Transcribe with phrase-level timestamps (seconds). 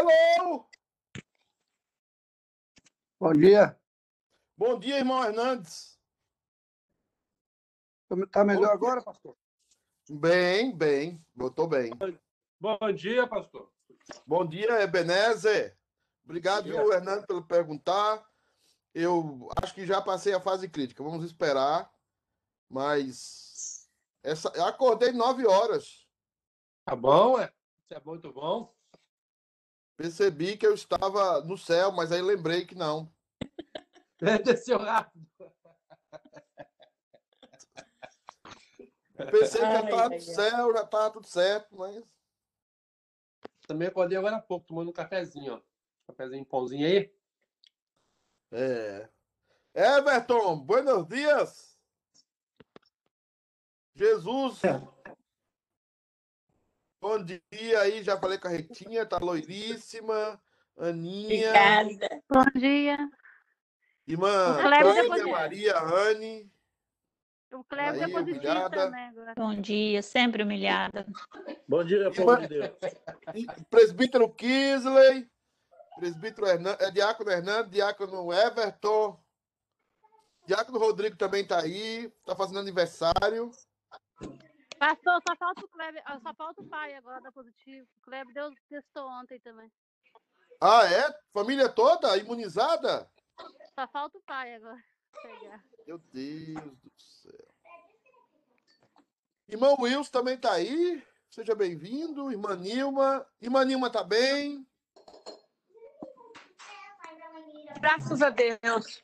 [0.00, 0.66] Hello!
[3.20, 3.78] Bom dia.
[4.56, 6.00] Bom dia, irmão Hernandes.
[8.32, 9.36] Tá melhor agora, pastor?
[10.08, 11.22] Bem, bem.
[11.34, 11.90] Botou bem.
[12.58, 13.70] Bom dia, pastor.
[14.26, 15.78] Bom dia, Ebenezer.
[16.24, 16.80] Obrigado, Dia.
[16.80, 18.26] viu, Hernando, pelo perguntar.
[18.94, 21.04] Eu acho que já passei a fase crítica.
[21.04, 21.92] Vamos esperar.
[22.70, 23.86] Mas
[24.22, 26.08] essa, eu acordei nove horas.
[26.86, 27.52] Tá bom, é?
[27.84, 28.74] Isso é muito bom.
[30.00, 33.12] Percebi que eu estava no céu, mas aí lembrei que não.
[34.42, 35.28] Desceu rápido.
[39.30, 42.02] Pensei que já estava no céu, já estava tudo certo, mas.
[43.66, 45.60] Também acordei agora há pouco, tomando um cafezinho, ó.
[46.06, 47.14] Cafezinho, pãozinho aí.
[48.52, 49.06] É.
[49.74, 51.78] Everton, buenos dias.
[53.94, 54.62] Jesus.
[57.00, 57.40] Bom dia
[57.80, 60.40] aí, já falei com a Retinha, tá loiríssima.
[60.78, 62.22] Aninha, Obrigada.
[62.28, 62.98] Bom dia.
[64.06, 66.50] irmã O Cleber Tânia, depois- Maria, Anne.
[67.52, 69.34] O Kleber Aí, é positivo também agora.
[69.36, 71.04] Bom dia, sempre humilhada.
[71.66, 72.70] Bom dia, povo de Deus.
[73.70, 75.28] Presbítero Kisley,
[75.98, 79.20] presbítero Hernan, é, Diácono Hernando, Diácono Everton,
[80.46, 83.50] Diácono Rodrigo também tá aí, tá fazendo aniversário.
[84.80, 87.86] Pastor, só falta o Kleber, ah, só falta o pai agora da positivo.
[87.98, 89.70] O Kleber deu, testou ontem também.
[90.58, 91.14] Ah, é?
[91.34, 93.06] Família toda imunizada?
[93.74, 94.82] Só falta o pai agora.
[95.22, 95.62] pegar.
[95.86, 97.54] Meu Deus do céu.
[99.46, 101.06] Irmão Wilson também tá aí.
[101.28, 102.32] Seja bem-vindo.
[102.32, 103.26] Irmã Nilma.
[103.38, 104.66] Irmã Nilma tá bem?
[107.80, 109.02] Graças a Deus.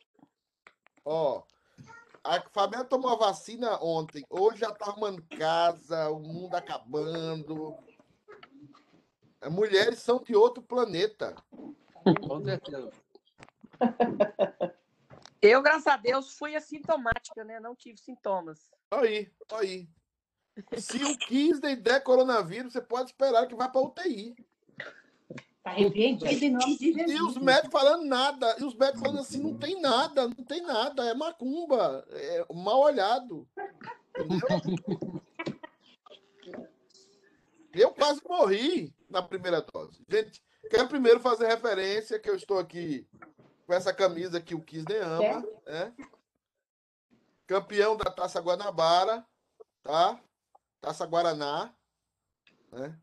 [1.04, 1.42] Ó,
[2.26, 4.24] a Fabiana tomou a vacina ontem.
[4.28, 7.76] Hoje já tá arrumando casa, o mundo acabando.
[9.40, 11.34] As mulheres são de outro planeta.
[12.26, 12.90] Com certeza.
[15.40, 17.60] Eu, graças a Deus, fui assintomática, né?
[17.60, 18.72] Não tive sintomas.
[18.90, 19.88] Aí, aí.
[20.78, 24.34] Se o Kisney der coronavírus, você pode esperar que vá para UTI.
[25.66, 27.36] Está repreendido em nome de E Jesus.
[27.36, 28.56] os médicos falando nada.
[28.56, 31.04] E os médicos falando assim: não tem nada, não tem nada.
[31.04, 32.06] É macumba.
[32.08, 33.48] É mal olhado.
[34.16, 35.32] Entendeu?
[37.74, 40.00] Eu quase morri na primeira dose.
[40.08, 40.40] Gente,
[40.70, 43.04] quero primeiro fazer referência que eu estou aqui
[43.66, 45.44] com essa camisa que o Kisney ama.
[45.66, 45.92] Né?
[47.44, 49.26] Campeão da Taça Guanabara,
[49.82, 50.18] tá?
[50.80, 51.74] Taça Guaraná.
[52.70, 52.96] Né?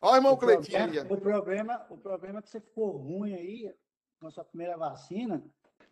[0.00, 1.04] Olha o irmão O Cleitinho aí.
[1.04, 3.74] problema, o, problema, o problema é que você ficou ruim aí
[4.20, 5.42] com a sua primeira vacina.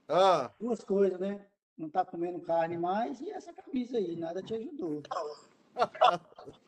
[0.09, 1.47] Ah, Duas coisas, né?
[1.77, 5.03] Não tá comendo carne mais e essa camisa aí, nada te ajudou.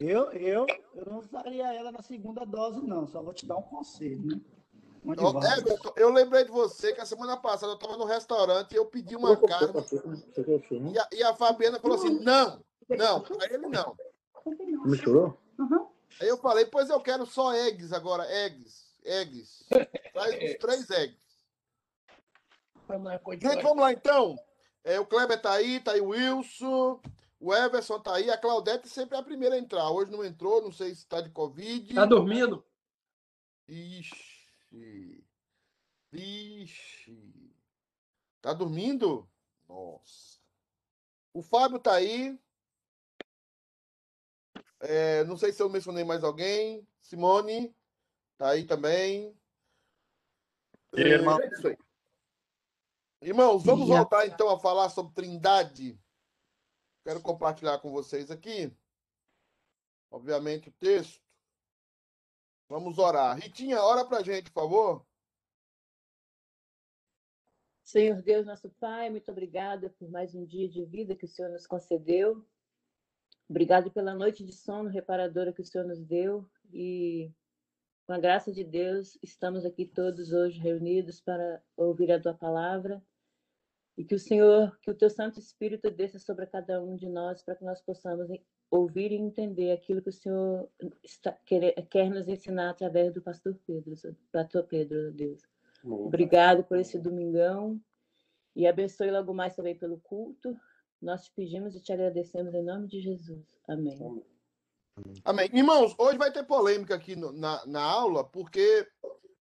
[0.00, 3.06] Eu, eu, eu não usaria ela na segunda dose, não.
[3.06, 4.40] Só vou te dar um conselho, né?
[5.04, 5.58] Vários.
[5.58, 8.86] Everton, eu lembrei de você que a semana passada eu estava no restaurante e eu
[8.86, 9.72] pedi uma carne
[10.92, 13.96] e a, e a Fabiana falou assim: não, não, para ele não.
[14.84, 15.38] Misturou?
[16.20, 19.64] Aí eu falei: pois eu quero só eggs agora, eggs, eggs.
[20.12, 21.24] Traz os três eggs.
[23.40, 24.36] Gente, vamos lá então.
[24.82, 27.00] É, o Kleber tá aí, tá aí o Wilson,
[27.40, 29.90] o Everson tá aí, a Claudete sempre é a primeira a entrar.
[29.90, 31.94] Hoje não entrou, não sei se tá de Covid.
[31.94, 32.64] Tá dormindo?
[33.68, 35.24] Ixi.
[36.12, 37.54] Ixi.
[38.42, 39.28] Tá dormindo?
[39.68, 40.38] Nossa.
[41.32, 42.38] O Fábio tá aí.
[44.86, 46.86] É, não sei se eu mencionei mais alguém.
[47.00, 47.74] Simone
[48.36, 49.34] tá aí também.
[50.94, 51.40] E irmão?
[51.40, 51.78] É isso aí.
[53.22, 55.98] Irmãos, vamos voltar então a falar sobre Trindade.
[57.02, 58.70] Quero compartilhar com vocês aqui.
[60.10, 61.22] Obviamente o texto.
[62.68, 63.38] Vamos orar.
[63.38, 65.06] Ritinha, ora pra gente, por favor.
[67.82, 71.50] Senhor Deus, nosso Pai, muito obrigada por mais um dia de vida que o Senhor
[71.50, 72.46] nos concedeu.
[73.48, 76.48] Obrigado pela noite de sono reparadora que o Senhor nos deu.
[76.72, 77.30] E,
[78.06, 83.02] com a graça de Deus, estamos aqui todos hoje reunidos para ouvir a tua palavra.
[83.96, 87.42] E que o Senhor, que o teu Santo Espírito desça sobre cada um de nós
[87.42, 88.28] para que nós possamos
[88.70, 90.68] ouvir e entender aquilo que o Senhor
[91.02, 93.94] está, quer, quer nos ensinar através do pastor Pedro,
[94.32, 95.42] pastor Pedro, Deus.
[95.84, 97.80] Obrigado por esse domingão
[98.56, 100.58] e abençoe logo mais também pelo culto.
[101.04, 103.44] Nós te pedimos e te agradecemos em nome de Jesus.
[103.68, 104.24] Amém.
[105.22, 105.50] Amém.
[105.52, 108.88] Irmãos, hoje vai ter polêmica aqui no- na, na aula, porque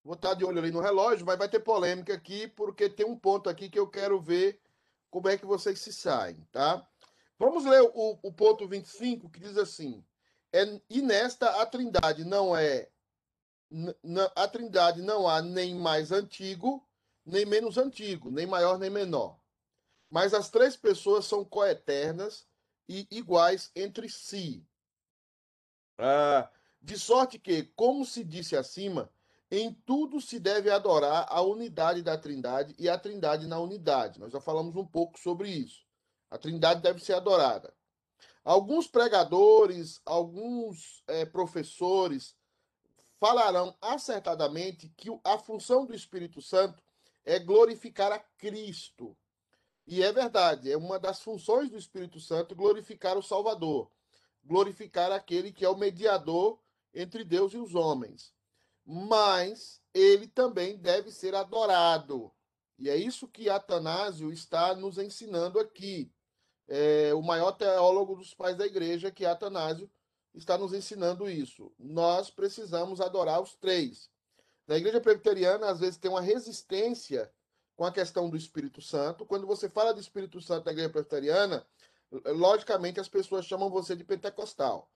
[0.03, 3.17] vou estar de olho ali no relógio, mas vai ter polêmica aqui, porque tem um
[3.17, 4.61] ponto aqui que eu quero ver
[5.09, 6.85] como é que vocês se saem, tá?
[7.39, 10.05] Vamos ler o, o ponto 25, que diz assim:
[10.53, 12.89] é, e nesta a trindade não é
[14.35, 16.87] a Trindade não há nem mais antigo,
[17.25, 19.42] nem menos antigo, nem maior nem menor.
[20.13, 22.47] Mas as três pessoas são coeternas
[22.87, 24.63] e iguais entre si.
[25.97, 26.51] Ah,
[26.83, 29.11] de sorte que, como se disse acima,
[29.51, 34.21] em tudo se deve adorar a unidade da Trindade e a Trindade na unidade.
[34.21, 35.83] Nós já falamos um pouco sobre isso.
[36.31, 37.73] A Trindade deve ser adorada.
[38.45, 42.37] Alguns pregadores, alguns eh, professores
[43.19, 46.83] falarão acertadamente que a função do Espírito Santo
[47.25, 49.17] é glorificar a Cristo.
[49.93, 53.91] E é verdade, é uma das funções do Espírito Santo glorificar o Salvador,
[54.43, 56.59] glorificar aquele que é o mediador
[56.95, 58.33] entre Deus e os homens.
[58.87, 62.33] Mas ele também deve ser adorado.
[62.79, 66.11] E é isso que Atanásio está nos ensinando aqui.
[66.67, 69.91] É, o maior teólogo dos pais da igreja, que é Atanásio,
[70.33, 71.71] está nos ensinando isso.
[71.79, 74.09] Nós precisamos adorar os três.
[74.67, 77.31] Na igreja presbiteriana, às vezes, tem uma resistência
[77.83, 79.27] com a questão do Espírito Santo.
[79.27, 81.67] Quando você fala do Espírito Santo na igreja presbiteriana,
[82.27, 84.89] logicamente as pessoas chamam você de pentecostal.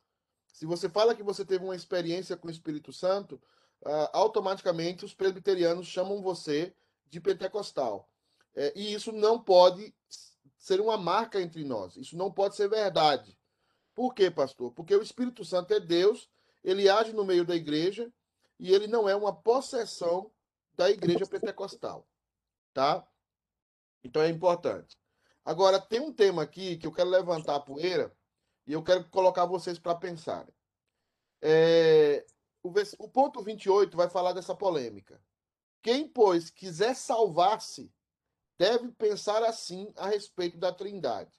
[0.46, 3.42] Se você fala que você teve uma experiência com o Espírito Santo,
[3.84, 6.72] ah, automaticamente os presbiterianos chamam você
[7.10, 8.08] de pentecostal.
[8.54, 9.92] É, e isso não pode
[10.56, 11.96] ser uma marca entre nós.
[11.96, 13.36] Isso não pode ser verdade.
[13.96, 14.70] Por quê, pastor?
[14.70, 16.30] Porque o Espírito Santo é Deus,
[16.62, 18.08] ele age no meio da igreja
[18.60, 20.30] e ele não é uma possessão
[20.76, 22.06] da igreja pentecostal.
[22.76, 23.08] Tá?
[24.04, 24.98] Então é importante.
[25.42, 28.14] Agora, tem um tema aqui que eu quero levantar a poeira
[28.66, 30.54] e eu quero colocar vocês para pensarem.
[31.40, 32.26] É,
[32.62, 35.18] o, o ponto 28 vai falar dessa polêmica.
[35.80, 37.90] Quem, pois, quiser salvar-se,
[38.58, 41.32] deve pensar assim a respeito da Trindade.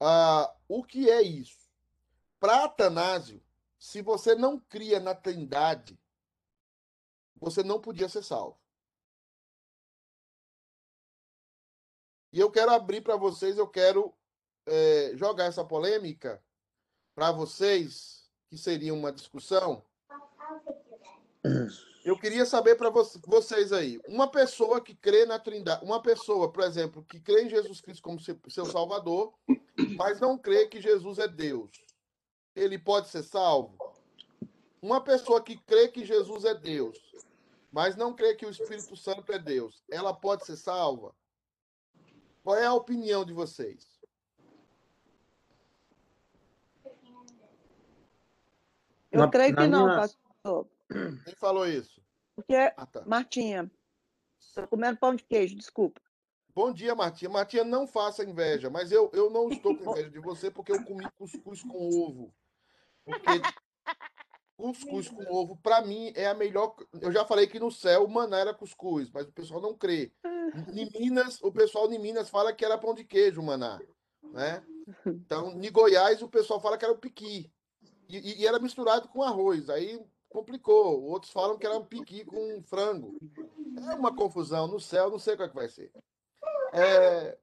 [0.00, 1.68] Ah, o que é isso?
[2.40, 3.44] Para Atanásio,
[3.78, 6.00] se você não cria na Trindade,
[7.38, 8.65] você não podia ser salvo.
[12.36, 14.12] E eu quero abrir para vocês, eu quero
[14.66, 16.38] eh, jogar essa polêmica
[17.14, 19.82] para vocês, que seria uma discussão.
[22.04, 26.62] Eu queria saber para vocês aí, uma pessoa que crê na Trindade, uma pessoa, por
[26.62, 29.32] exemplo, que crê em Jesus Cristo como seu Salvador,
[29.96, 31.70] mas não crê que Jesus é Deus,
[32.54, 33.78] ele pode ser salvo?
[34.82, 37.00] Uma pessoa que crê que Jesus é Deus,
[37.72, 41.14] mas não crê que o Espírito Santo é Deus, ela pode ser salva?
[42.46, 43.98] Qual é a opinião de vocês?
[49.10, 50.68] Eu Na- creio na que não, minha- pastor.
[51.24, 52.00] Quem falou isso?
[52.36, 53.04] Porque, Ah, tá.
[53.04, 53.68] Martinha,
[54.38, 56.00] estou comendo pão de queijo, desculpa.
[56.54, 57.28] Bom dia, Martinha.
[57.28, 60.84] Martinha, não faça inveja, mas eu, eu não estou com inveja de você porque eu
[60.84, 62.32] comi cuscuz com ovo.
[63.04, 63.28] Porque
[64.56, 66.74] cuscuz com ovo, para mim, é a melhor.
[67.00, 70.12] Eu já falei que no céu o maná era cuscuz, mas o pessoal não crê.
[70.72, 73.78] Em Minas, o pessoal de Minas fala que era pão de queijo, o maná.
[74.32, 74.64] Né?
[75.04, 77.52] Então, em Goiás, o pessoal fala que era o piqui.
[78.08, 79.68] E, e- e era misturado com arroz.
[79.68, 81.02] Aí complicou.
[81.02, 83.16] Outros falam que era um piqui com frango.
[83.90, 84.68] É uma confusão.
[84.68, 85.90] No céu, não sei qual é que vai ser.
[86.72, 87.36] É,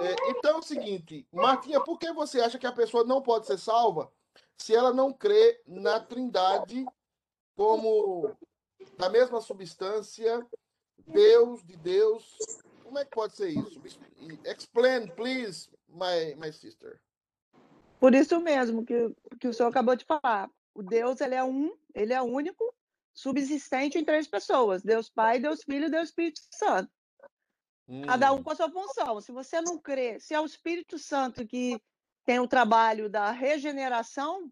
[0.00, 3.46] é, então é o seguinte, Martinha, por que você acha que a pessoa não pode
[3.46, 4.10] ser salva
[4.58, 6.86] se ela não crê na Trindade
[7.56, 8.34] como
[8.96, 10.46] da mesma substância,
[11.06, 12.36] Deus de Deus?
[12.82, 13.80] Como é que pode ser isso?
[14.44, 17.00] Explain, please, my, my sister.
[17.98, 20.50] Por isso mesmo que, que o senhor acabou de falar.
[20.74, 22.74] O Deus, ele é um, ele é único,
[23.14, 24.82] subsistente em três pessoas.
[24.82, 26.90] Deus Pai, Deus Filho e Deus Espírito Santo.
[28.06, 29.20] Cada um Hum, com a sua função.
[29.20, 31.80] Se você não crê, se é o Espírito Santo que
[32.24, 34.50] tem o trabalho da regeneração,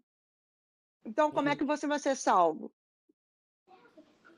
[1.03, 1.57] então como é Uhum.
[1.57, 2.71] que você vai ser salvo?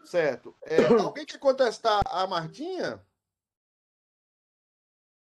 [0.06, 0.56] certo.
[0.62, 3.04] É, alguém quer contestar a Martinha?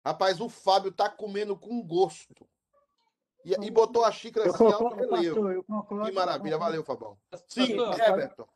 [0.06, 2.46] Rapaz, o Fábio tá comendo com gosto.
[3.46, 6.06] E, e botou a xícara Eu assim alto concordo, pastor, eu concordo.
[6.06, 7.18] Que maravilha, valeu, Fabão.
[7.48, 8.48] Sim, Everton.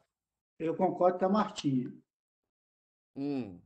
[0.59, 1.93] Eu concordo com a Martinha.
[3.15, 3.61] Hum.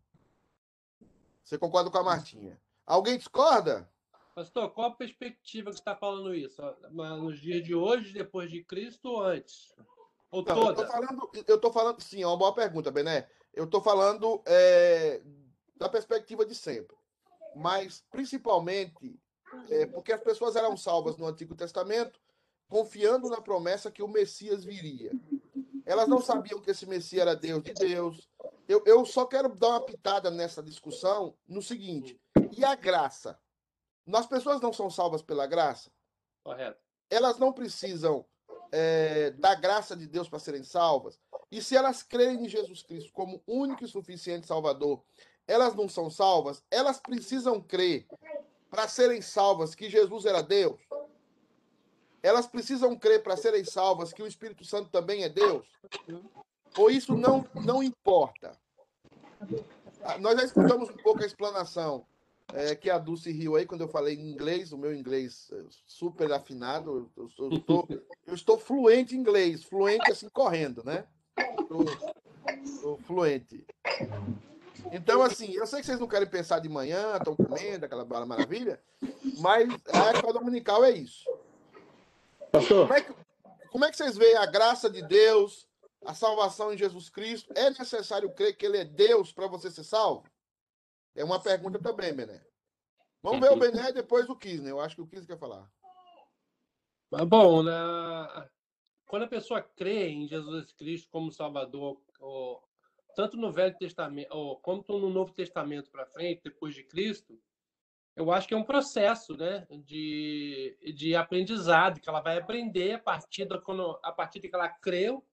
[1.44, 2.62] Você concorda com a Martinha?
[2.86, 3.92] Alguém discorda?
[4.42, 6.62] Pastor, qual a perspectiva que está falando isso?
[6.92, 9.74] Mas Nos dias de hoje, depois de Cristo ou antes?
[10.32, 10.88] Ou Não, toda?
[10.88, 13.30] falando, eu tô falando, sim, é uma boa pergunta, Bené.
[13.54, 15.22] Eu tô falando é,
[15.76, 16.96] da perspectiva de sempre.
[17.56, 19.20] Mas, principalmente,
[19.70, 22.20] é, porque as pessoas eram salvas no Antigo Testamento,
[22.68, 25.12] confiando na promessa que o Messias viria.
[25.86, 28.30] Elas não sabiam que esse Messias era Deus de Deus.
[28.68, 32.20] Eu, eu só quero dar uma pitada nessa discussão no seguinte:
[32.58, 33.38] e a graça?
[34.14, 35.92] As pessoas não são salvas pela graça?
[36.44, 36.80] Correto.
[37.10, 38.26] elas não precisam
[38.72, 41.20] é, da graça de Deus para serem salvas,
[41.52, 45.04] e se elas crerem em Jesus Cristo como único e suficiente Salvador,
[45.48, 48.08] elas não são salvas, elas precisam crer
[48.70, 50.80] para serem salvas que Jesus era Deus.
[52.24, 55.68] Elas precisam crer para serem salvas que o Espírito Santo também é Deus.
[56.78, 58.58] Ou isso não, não importa.
[60.04, 62.06] Ah, Nós já escutamos um pouco a explanação
[62.54, 65.64] é, que a Dulce riu aí quando eu falei em inglês, o meu inglês é,
[65.86, 67.10] super afinado.
[67.16, 67.88] Eu, eu, eu estou,
[68.28, 71.06] eu estou fluente em inglês, fluente assim, correndo, né?
[71.60, 73.66] Estou, fluente.
[74.92, 78.26] Então, assim, eu sei que vocês não querem pensar de manhã, estão comendo, aquela bala
[78.26, 78.82] maravilha,
[79.38, 81.24] mas a época dominical é isso.
[82.52, 83.14] Pastor, Como é, que,
[83.72, 85.68] como é que vocês veem a graça de Deus,
[86.06, 87.54] a salvação em Jesus Cristo?
[87.56, 90.24] É necessário crer que Ele é Deus para você ser salvo?
[91.16, 92.44] É uma pergunta também, Bené.
[93.22, 94.72] Vamos ver o Bené e depois o Kisner.
[94.72, 95.70] Eu acho que o Kisner quer falar.
[97.12, 97.74] Mas, bom, né?
[99.12, 102.64] quando a pessoa crê em Jesus Cristo como Salvador, ou-
[103.14, 107.38] tanto no Velho Testamento, ou, quanto no Novo Testamento para frente, depois de Cristo,
[108.16, 113.00] eu acho que é um processo né, de, de aprendizado, que ela vai aprender a
[113.00, 115.26] partir, da, quando, a partir de que ela creu,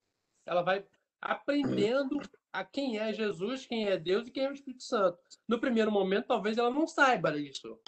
[0.45, 0.85] ela vai
[1.21, 2.21] aprendendo
[2.59, 5.19] a quem é Jesus, quem é Deus e quem é o Espírito Santo.
[5.47, 7.79] No primeiro momento, talvez ela não saiba isso,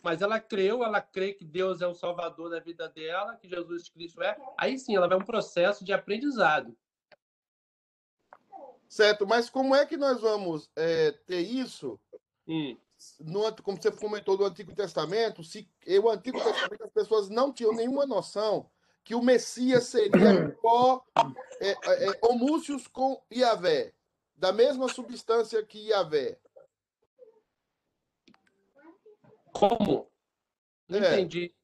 [0.00, 3.88] mas ela creu, ela crê que Deus é o Salvador da vida dela, que Jesus
[3.88, 4.36] Cristo é.
[4.56, 6.76] Aí sim, ela vai um processo de aprendizado.
[8.88, 11.98] Certo, mas como é que nós vamos é, ter isso,
[12.48, 12.76] Hum.
[13.18, 15.68] no, como você comentou do Antigo Testamento, se
[16.00, 18.70] o Antigo Testamento as pessoas não tinham nenhuma noção
[19.06, 21.02] que o Messias seria co,
[21.60, 23.92] é, é, é, homúcios com Iavé,
[24.36, 26.38] da mesma substância que Iavé.
[29.52, 30.10] Como?
[30.88, 31.14] Não É.
[31.14, 31.54] entendi.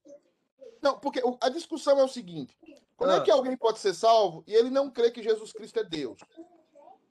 [0.81, 2.57] Não, porque a discussão é o seguinte:
[2.97, 3.21] como é Ah.
[3.23, 6.19] que alguém pode ser salvo e ele não crê que Jesus Cristo é Deus?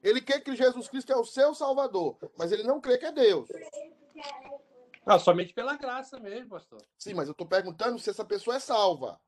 [0.02, 3.12] Ele crê que Jesus Cristo é o seu Salvador, mas ele não crê que é
[3.12, 3.48] Deus.
[5.06, 6.82] Ah, somente pela graça mesmo, pastor.
[6.98, 9.20] Sim, mas eu estou perguntando se essa pessoa é salva.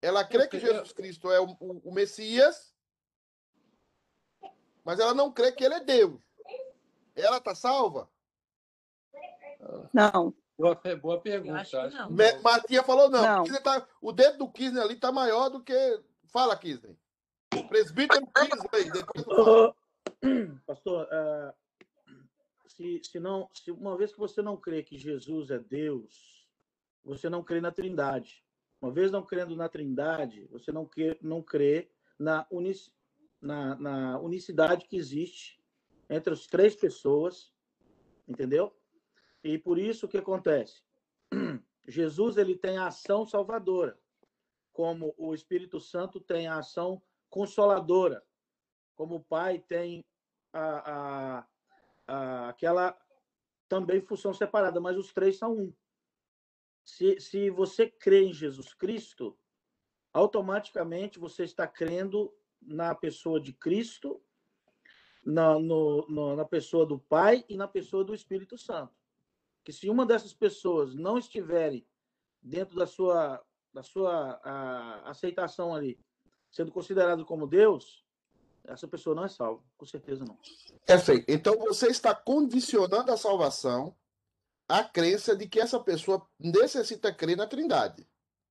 [0.00, 2.74] Ela crê que Jesus Cristo é o, o- o Messias,
[4.88, 6.18] mas ela não crê que ele é Deus.
[7.14, 8.08] Ela está salva?
[9.92, 10.32] Não.
[10.58, 11.60] Boa, boa pergunta.
[11.60, 12.40] acho que não.
[12.42, 13.20] Martinha falou não.
[13.20, 13.42] Não.
[13.42, 15.74] Kisner tá- o dedo do Kisner ali está maior do que.
[16.32, 16.96] Fala, Kisner.
[17.68, 19.68] Presbítero depois eu falo.
[19.68, 19.74] Ô,
[20.66, 21.54] pastor, ah,
[22.68, 26.48] se, se, não, se uma vez que você não crê que Jesus é Deus,
[27.04, 28.42] você não crê na Trindade.
[28.80, 32.90] Uma vez não crendo na Trindade, você não crê, não crê na, unici,
[33.40, 35.62] na, na unicidade que existe
[36.08, 37.54] entre as três pessoas,
[38.26, 38.76] entendeu?
[39.44, 40.82] E por isso o que acontece?
[41.86, 43.98] Jesus ele tem a ação salvadora,
[44.72, 48.26] como o Espírito Santo tem a ação consoladora
[48.98, 50.04] como o pai tem
[50.52, 51.48] a, a,
[52.08, 52.98] a- aquela
[53.68, 55.74] também função separada, mas os três são um.
[56.84, 59.38] Se, se você crê em Jesus Cristo,
[60.12, 64.20] automaticamente você está crendo na pessoa de Cristo,
[65.24, 68.92] na, no- no- na pessoa do Pai e na pessoa do Espírito Santo.
[69.64, 71.86] Que se uma dessas pessoas não estiverem
[72.40, 75.98] dentro da sua, da sua a, aceitação ali,
[76.50, 78.04] sendo considerado como Deus,
[78.64, 80.38] essa pessoa não é salva, com certeza não.
[80.86, 81.24] Perfeito.
[81.28, 83.94] Então você está condicionando a salvação
[84.68, 88.06] à crença de que essa pessoa necessita crer na Trindade.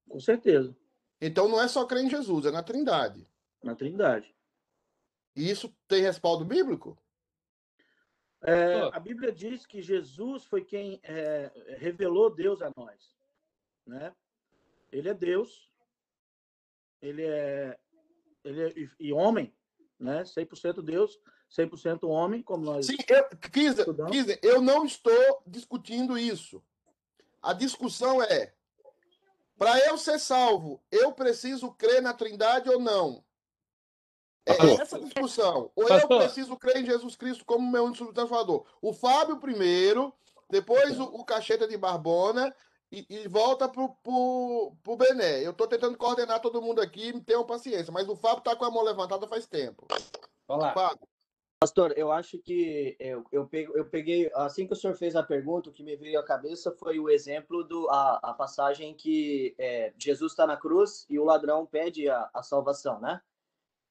[0.07, 0.75] Com certeza,
[1.19, 3.27] Então não é só crer em Jesus, é na Trindade.
[3.63, 4.35] Na Trindade.
[5.35, 6.97] E isso tem respaldo bíblico?
[8.43, 13.15] É, a Bíblia diz que Jesus foi quem é, revelou Deus a nós,
[13.85, 14.15] né?
[14.91, 15.69] Ele é Deus,
[17.01, 17.77] ele é,
[18.43, 19.53] ele é e, e homem,
[19.99, 20.23] né?
[20.23, 21.19] 100% Deus,
[21.51, 23.27] 100% homem, como nós Sim, eu.
[24.11, 26.63] Kisner, eu não estou discutindo isso.
[27.41, 28.53] A discussão é:
[29.57, 33.25] para eu ser salvo, eu preciso crer na Trindade ou não?
[34.47, 34.81] É Pastor.
[34.81, 35.71] essa discussão.
[35.75, 38.65] Ou eu preciso crer em Jesus Cristo como meu único salvador?
[38.81, 40.13] O Fábio primeiro,
[40.49, 42.55] depois o, o Cacheta de Barbona
[42.89, 45.45] e, e volta pro, pro, pro Bené.
[45.45, 48.71] Eu estou tentando coordenar todo mundo aqui, tenham paciência, mas o Fábio está com a
[48.71, 49.85] mão levantada faz tempo.
[50.47, 50.73] Vai lá.
[50.73, 51.07] Fábio.
[51.59, 55.23] Pastor, eu acho que eu, eu, peguei, eu peguei, assim que o senhor fez a
[55.23, 59.55] pergunta, o que me veio à cabeça foi o exemplo do a, a passagem que
[59.57, 63.19] é, Jesus está na cruz e o ladrão pede a, a salvação, né?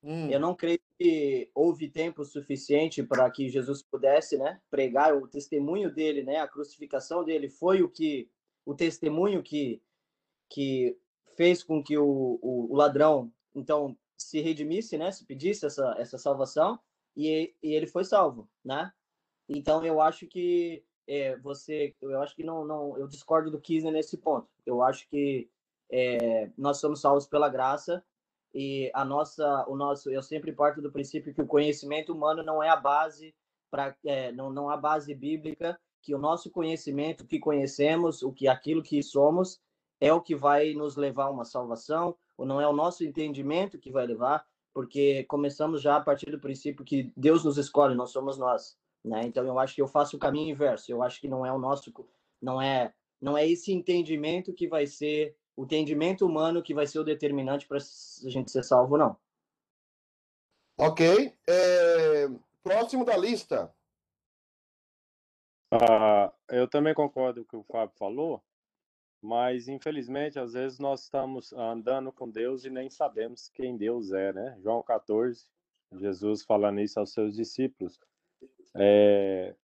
[0.06, 0.30] Hum.
[0.30, 5.92] Eu não creio que houve tempo suficiente para que Jesus pudesse, né, pregar o testemunho
[5.92, 8.30] dele, né, a crucificação dele foi o que
[8.64, 9.82] o testemunho que
[10.48, 10.96] que
[11.36, 15.10] fez com que o, o, o ladrão então se redimisse, né?
[15.10, 16.78] Se pedisse essa, essa salvação
[17.16, 18.92] e, e ele foi salvo, né?
[19.48, 23.92] Então eu acho que é, você, eu acho que não, não, eu discordo do Kisner
[23.92, 24.48] nesse ponto.
[24.64, 25.50] Eu acho que
[25.90, 28.04] é, nós somos salvos pela graça
[28.58, 32.62] e a nossa, o nosso, eu sempre parto do princípio que o conhecimento humano não
[32.62, 33.34] é a base
[33.70, 38.48] para, é, não, não há base bíblica que o nosso conhecimento, que conhecemos, o que
[38.48, 39.60] aquilo que somos
[40.00, 43.78] é o que vai nos levar a uma salvação, ou não é o nosso entendimento
[43.78, 48.06] que vai levar, porque começamos já a partir do princípio que Deus nos escolhe, não
[48.06, 49.20] somos nós, né?
[49.26, 50.90] Então eu acho que eu faço o caminho inverso.
[50.90, 51.92] Eu acho que não é o nosso,
[52.40, 56.98] não é, não é esse entendimento que vai ser o entendimento humano que vai ser
[56.98, 59.16] o determinante para a gente ser salvo, não.
[60.78, 61.34] Ok.
[61.48, 62.28] É...
[62.62, 63.72] Próximo da lista.
[65.72, 68.42] Uh, eu também concordo com o que o Fábio falou,
[69.20, 74.32] mas infelizmente às vezes nós estamos andando com Deus e nem sabemos quem Deus é,
[74.32, 74.56] né?
[74.60, 75.44] João 14,
[75.92, 77.98] Jesus falando isso aos seus discípulos.
[78.76, 79.54] É,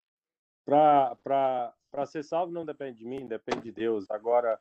[0.64, 1.74] Para
[2.06, 4.10] ser salvo não depende de mim, depende de Deus.
[4.10, 4.60] Agora,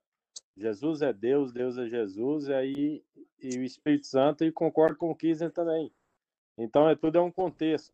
[0.57, 3.03] Jesus é Deus, Deus é Jesus, e aí
[3.39, 5.91] e o Espírito Santo, e concordo com o Kisner também.
[6.57, 7.93] Então, é tudo é um contexto.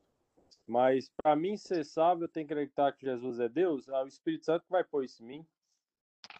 [0.65, 4.07] Mas para mim ser salvo, eu tenho que acreditar que Jesus é Deus, é o
[4.07, 5.47] Espírito Santo vai pôr isso em mim.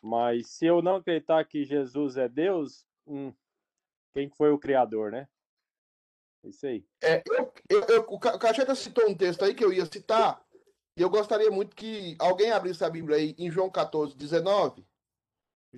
[0.02, 3.34] Mas se eu não acreditar que Jesus é Deus, hum,
[4.14, 5.30] quem foi o Criador, né?
[6.44, 6.86] Isso aí.
[7.02, 10.46] É, eu, eu, eu, o Cacheta citou um texto aí que eu ia citar,
[10.98, 14.86] e eu gostaria muito que alguém abrisse a Bíblia aí em João 14, 19.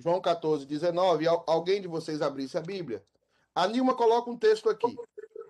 [0.00, 3.04] João 14, 19, alguém de vocês abrisse a Bíblia.
[3.54, 4.96] A Nilma coloca um texto aqui.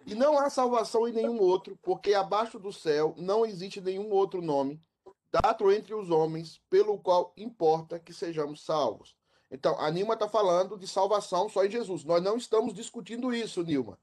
[0.06, 4.42] E não há salvação em nenhum outro, porque abaixo do céu não existe nenhum outro
[4.42, 4.82] nome
[5.30, 9.14] dado entre os homens pelo qual importa que sejamos salvos.
[9.48, 12.04] Então, a Nilma está falando de salvação só em Jesus.
[12.04, 13.98] Nós não estamos discutindo isso, Nilma.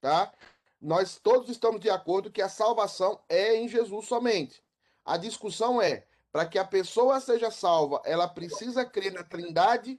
[0.00, 0.32] Tá?
[0.80, 4.62] Nós todos estamos de acordo que a salvação é em Jesus somente.
[5.04, 6.06] A discussão é
[6.36, 9.98] para que a pessoa seja salva, ela precisa crer na Trindade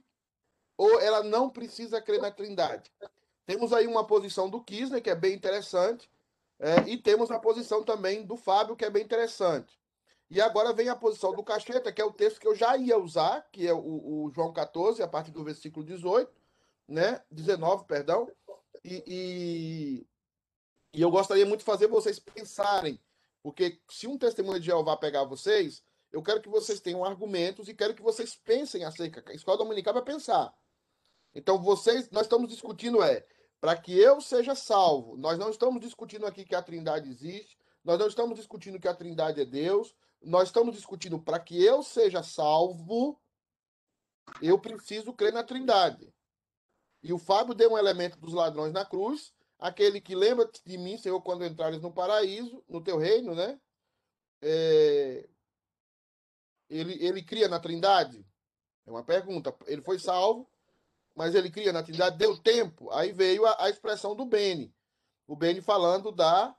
[0.76, 2.92] ou ela não precisa crer na Trindade?
[3.44, 6.08] Temos aí uma posição do Kisner, que é bem interessante,
[6.60, 9.76] é, e temos a posição também do Fábio, que é bem interessante.
[10.30, 12.96] E agora vem a posição do Cacheta, que é o texto que eu já ia
[12.96, 16.30] usar, que é o, o João 14, a partir do versículo 18,
[16.86, 17.20] né?
[17.32, 18.30] 19, perdão.
[18.84, 20.06] E, e,
[20.94, 22.96] e eu gostaria muito de fazer vocês pensarem,
[23.42, 27.74] porque se um testemunho de Jeová pegar vocês, eu quero que vocês tenham argumentos e
[27.74, 29.22] quero que vocês pensem acerca.
[29.30, 30.52] A escola dominical vai pensar.
[31.34, 33.26] Então, vocês, nós estamos discutindo é
[33.60, 35.16] para que eu seja salvo.
[35.16, 37.58] Nós não estamos discutindo aqui que a Trindade existe.
[37.84, 39.94] Nós não estamos discutindo que a Trindade é Deus.
[40.22, 43.20] Nós estamos discutindo para que eu seja salvo,
[44.42, 46.12] eu preciso crer na Trindade.
[47.02, 50.98] E o Fábio deu um elemento dos ladrões na cruz, aquele que lembra de mim,
[50.98, 53.60] Senhor, quando entrares no paraíso, no teu reino, né?
[54.42, 55.28] É,
[56.68, 58.24] ele, ele cria na Trindade?
[58.86, 59.54] É uma pergunta.
[59.66, 60.48] Ele foi salvo,
[61.14, 62.90] mas ele cria na Trindade, deu tempo.
[62.90, 64.74] Aí veio a, a expressão do Beni.
[65.26, 66.56] O Beni falando da,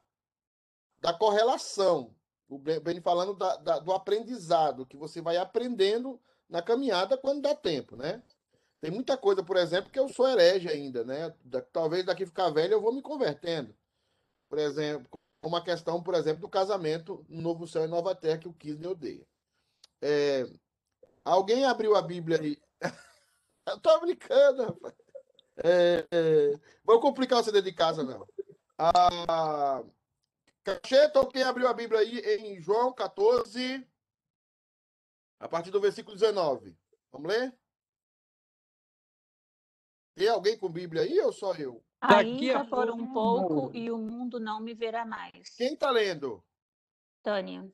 [0.99, 2.15] da correlação.
[2.47, 6.19] O Beni falando da, da, do aprendizado, que você vai aprendendo
[6.49, 8.23] na caminhada quando dá tempo, né?
[8.81, 11.33] Tem muita coisa, por exemplo, que eu sou herege ainda, né?
[11.71, 13.75] Talvez daqui ficar velho eu vou me convertendo.
[14.47, 15.07] Por exemplo,
[15.43, 18.87] uma questão, por exemplo, do casamento no Novo Céu e Nova Terra que o Kisney
[18.87, 19.27] odeia.
[20.01, 20.45] É,
[21.23, 22.57] alguém abriu a Bíblia aí.
[23.67, 24.95] Eu tô brincando, rapaz.
[25.63, 28.25] É, é, vou complicar você dentro de casa, não.
[28.77, 29.83] A
[30.63, 33.85] Cacheta, quem abriu a Bíblia aí em João 14,
[35.39, 36.77] a partir do versículo 19.
[37.11, 37.57] Vamos ler?
[40.15, 41.83] Tem alguém com Bíblia aí ou só eu?
[42.01, 45.49] Ainda por um pouco e o mundo não me verá mais.
[45.55, 46.43] Quem está lendo?
[47.21, 47.69] Tânia.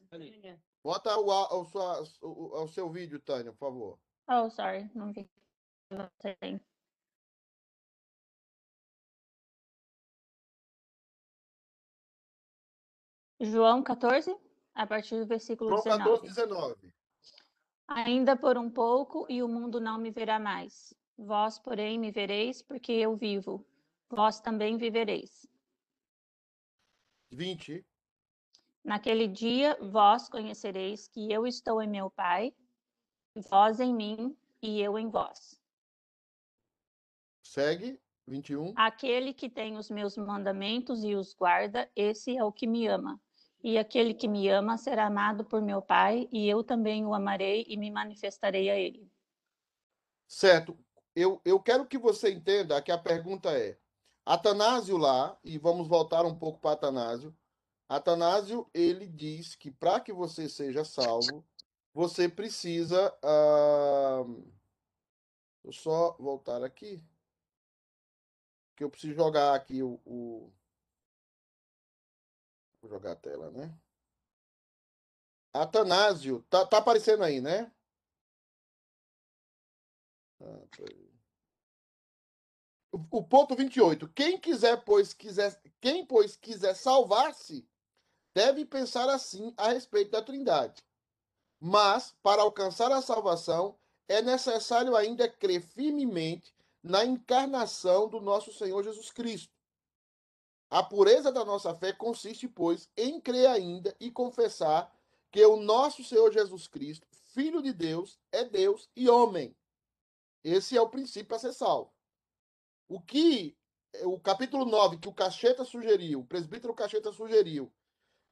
[0.86, 4.00] Bota o, o, sua, o, o seu vídeo, Tânia, por favor.
[4.30, 5.28] Oh, sorry, não vi.
[13.42, 14.38] João 14,
[14.76, 16.28] a partir do versículo João 19.
[16.28, 16.94] 14, 19.
[17.88, 20.94] Ainda por um pouco e o mundo não me verá mais.
[21.18, 23.66] Vós, porém, me vereis, porque eu vivo.
[24.08, 25.48] Vós também vivereis.
[27.32, 27.84] 20.
[28.86, 32.54] Naquele dia vós conhecereis que eu estou em meu Pai,
[33.50, 35.60] vós em mim e eu em vós.
[37.42, 38.74] Segue, 21.
[38.76, 43.20] Aquele que tem os meus mandamentos e os guarda, esse é o que me ama.
[43.64, 47.66] E aquele que me ama será amado por meu Pai, e eu também o amarei
[47.68, 49.12] e me manifestarei a ele.
[50.28, 50.78] Certo.
[51.16, 53.80] Eu, eu quero que você entenda que a pergunta é:
[54.24, 57.36] Atanásio lá, e vamos voltar um pouco para Atanásio.
[57.88, 61.46] Atanásio, ele diz que para que você seja salvo,
[61.94, 63.14] você precisa.
[63.24, 64.44] Uh...
[65.64, 67.04] eu só voltar aqui.
[68.76, 70.00] Que eu preciso jogar aqui o.
[70.06, 70.52] o...
[72.82, 73.78] Vou jogar a tela, né?
[75.54, 77.72] Atanásio, tá, tá aparecendo aí, né?
[80.42, 80.62] Ah,
[82.92, 84.08] o, o ponto 28.
[84.10, 87.68] Quem quiser, pois, quiser, quem, pois, quiser salvar-se,
[88.36, 90.84] deve pensar assim a respeito da Trindade.
[91.58, 98.84] Mas, para alcançar a salvação, é necessário ainda crer firmemente na encarnação do nosso Senhor
[98.84, 99.56] Jesus Cristo.
[100.70, 104.94] A pureza da nossa fé consiste, pois, em crer ainda e confessar
[105.32, 109.56] que o nosso Senhor Jesus Cristo, Filho de Deus, é Deus e homem.
[110.44, 111.92] Esse é o princípio a ser salvo.
[112.88, 113.56] O que
[114.04, 117.72] o capítulo 9, que o Cacheta sugeriu, o presbítero Cacheta sugeriu,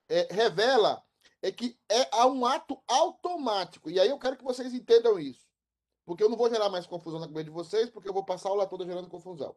[0.09, 1.03] é, revela
[1.41, 3.89] é que é há um ato automático.
[3.89, 5.45] E aí eu quero que vocês entendam isso.
[6.05, 8.49] Porque eu não vou gerar mais confusão na cabeça de vocês, porque eu vou passar
[8.49, 9.55] a aula toda gerando confusão.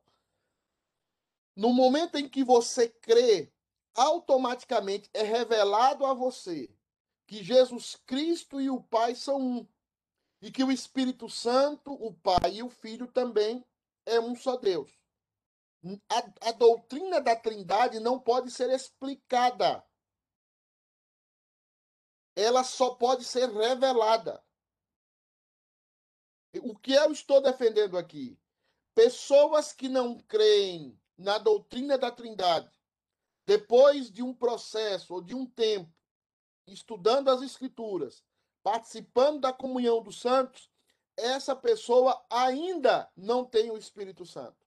[1.55, 3.53] No momento em que você crê,
[3.95, 6.71] automaticamente é revelado a você
[7.27, 9.69] que Jesus Cristo e o Pai são um.
[10.41, 13.65] E que o Espírito Santo, o Pai e o Filho também
[14.05, 14.91] é um só Deus.
[16.09, 19.85] A, a doutrina da Trindade não pode ser explicada.
[22.37, 24.45] Ela só pode ser revelada.
[26.63, 28.39] O que eu estou defendendo aqui?
[28.95, 32.71] Pessoas que não creem na doutrina da Trindade,
[33.47, 35.93] depois de um processo ou de um tempo,
[36.67, 38.23] estudando as Escrituras,
[38.63, 40.71] participando da comunhão dos santos,
[41.17, 44.67] essa pessoa ainda não tem o Espírito Santo.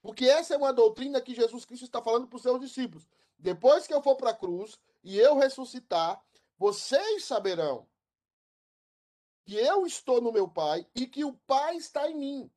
[0.00, 3.06] Porque essa é uma doutrina que Jesus Cristo está falando para os seus discípulos.
[3.38, 6.22] Depois que eu for para a cruz e eu ressuscitar,
[6.56, 7.88] vocês saberão
[9.44, 12.50] que eu estou no meu Pai e que o Pai está em mim.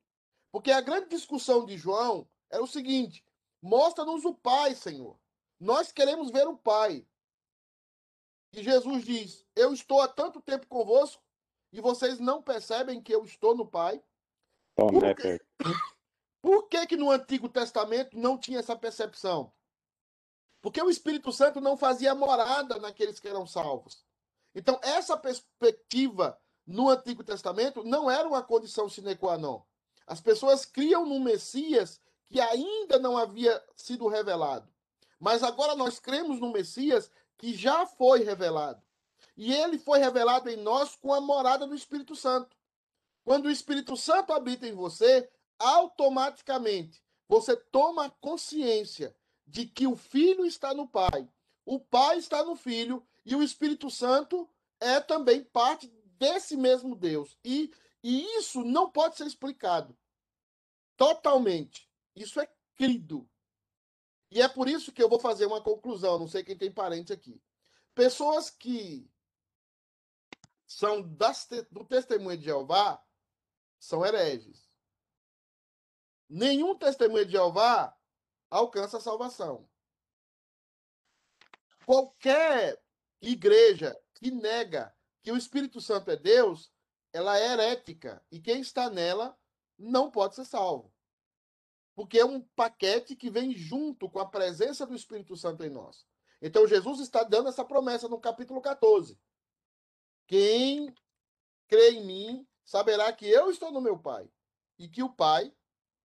[0.51, 3.25] Porque a grande discussão de João era o seguinte:
[3.61, 5.19] mostra-nos o Pai, Senhor.
[5.59, 7.05] Nós queremos ver o Pai.
[8.53, 11.23] E Jesus diz: Eu estou há tanto tempo convosco
[11.71, 14.01] e vocês não percebem que eu estou no Pai.
[14.75, 15.41] Por que,
[16.41, 19.51] por que, que no Antigo Testamento não tinha essa percepção?
[20.65, 24.03] Porque o Espírito Santo não fazia morada naqueles que eram salvos.
[24.55, 29.61] Então, essa perspectiva no Antigo Testamento não era uma condição sine qua non.
[30.07, 34.67] As pessoas criam no Messias que ainda não havia sido revelado.
[35.19, 38.81] Mas agora nós cremos no Messias que já foi revelado.
[39.37, 42.57] E ele foi revelado em nós com a morada do Espírito Santo.
[43.23, 49.15] Quando o Espírito Santo habita em você, automaticamente você toma consciência
[49.45, 51.29] de que o Filho está no Pai,
[51.65, 57.37] o Pai está no Filho e o Espírito Santo é também parte desse mesmo Deus.
[57.43, 59.97] E, e isso não pode ser explicado
[60.95, 61.89] totalmente.
[62.15, 63.29] Isso é crido.
[64.31, 66.19] E é por isso que eu vou fazer uma conclusão.
[66.19, 67.41] Não sei quem tem parente aqui.
[67.93, 69.09] Pessoas que
[70.65, 73.01] são das, do testemunho de Jeová
[73.79, 74.69] são hereges.
[76.27, 77.94] Nenhum testemunho de Jeová
[78.57, 79.67] alcança a salvação.
[81.85, 82.81] Qualquer
[83.21, 86.71] igreja que nega que o Espírito Santo é Deus,
[87.11, 88.23] ela é herética.
[88.31, 89.37] E quem está nela
[89.77, 90.95] não pode ser salvo
[91.95, 96.05] porque é um paquete que vem junto com a presença do Espírito Santo em nós.
[96.41, 99.17] Então, Jesus está dando essa promessa no capítulo 14.
[100.27, 100.93] Quem
[101.67, 104.29] crê em mim saberá que eu estou no meu Pai
[104.77, 105.53] e que o Pai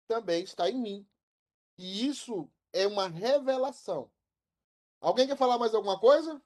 [0.06, 1.08] também está em mim.
[1.78, 4.10] E isso é uma revelação.
[5.00, 6.42] Alguém quer falar mais alguma coisa?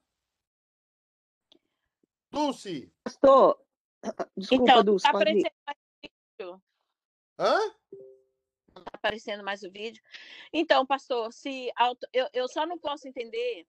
[2.31, 2.93] Dulce.
[3.03, 3.59] Pastor,
[4.37, 5.03] desculpa, então, Dulce.
[5.03, 6.63] Tá aparecendo mais vídeo.
[7.39, 7.59] Hã?
[8.75, 10.03] Não tá aparecendo mais o vídeo.
[10.51, 12.07] Então, pastor, se auto...
[12.13, 13.67] eu, eu só não posso entender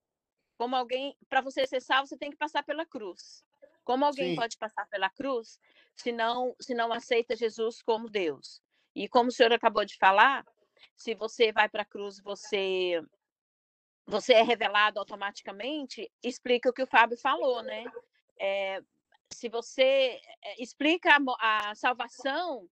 [0.57, 3.45] como alguém, para você ser salvo, você tem que passar pela cruz.
[3.83, 4.37] Como alguém Sim.
[4.37, 5.59] pode passar pela cruz
[5.97, 8.63] se não, se não aceita Jesus como Deus?
[8.95, 10.47] E como o senhor acabou de falar,
[10.97, 13.03] se você vai para a cruz, você
[14.07, 17.85] você é revelado automaticamente, explica o que o Fábio falou, né?
[18.39, 18.83] É,
[19.33, 22.69] se você é, explica a, a salvação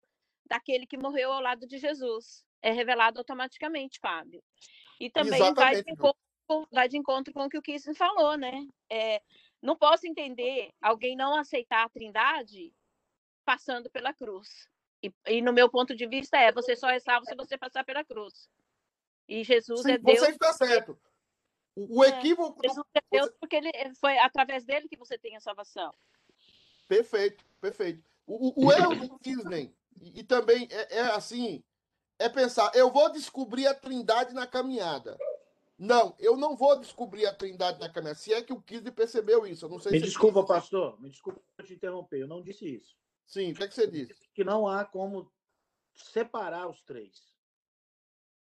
[0.46, 4.44] daquele que morreu ao lado de Jesus, é revelado automaticamente, Fábio.
[5.00, 8.68] E também vai de, encontro, vai de encontro com o que o Kissen falou, né?
[8.90, 9.22] É,
[9.62, 12.74] não posso entender alguém não aceitar a Trindade
[13.46, 14.70] passando pela cruz.
[15.04, 17.84] E, e no meu ponto de vista é, você só é salvo se você passar
[17.84, 18.50] pela cruz.
[19.28, 20.20] E Jesus Sim, é Deus.
[20.20, 20.98] você está certo.
[21.76, 22.62] O, É, equívoco.
[22.62, 25.94] Jesus é Deus porque ele foi através dele que você tem a salvação.
[26.88, 28.04] Perfeito, perfeito.
[28.28, 31.64] O, o- erro do Disney, e, e também é, é assim,
[32.20, 35.18] é pensar, eu vou descobrir a trindade na caminhada.
[35.78, 38.20] Não, eu não vou descobrir a trindade na caminhada.
[38.20, 39.66] Se é que o Kisney percebeu isso.
[39.66, 41.02] Eu não sei Me se desculpa, pastor.
[41.02, 42.20] Me desculpa te interromper.
[42.20, 42.96] Eu não disse isso.
[43.32, 44.14] Sim, o que, é que você disse?
[44.34, 45.32] Que não há como
[45.96, 47.34] separar os três.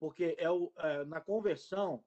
[0.00, 2.02] Porque é o, é, na conversão,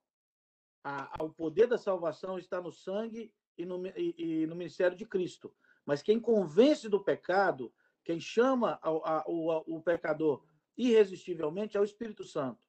[0.84, 4.98] a, a- o poder da salvação está no sangue e no, e- e no ministério
[4.98, 5.56] de Cristo.
[5.86, 7.72] Mas quem convence do pecado,
[8.04, 10.44] quem chama ao- a- o, o pecador
[10.76, 12.60] irresistivelmente é o Espírito Santo.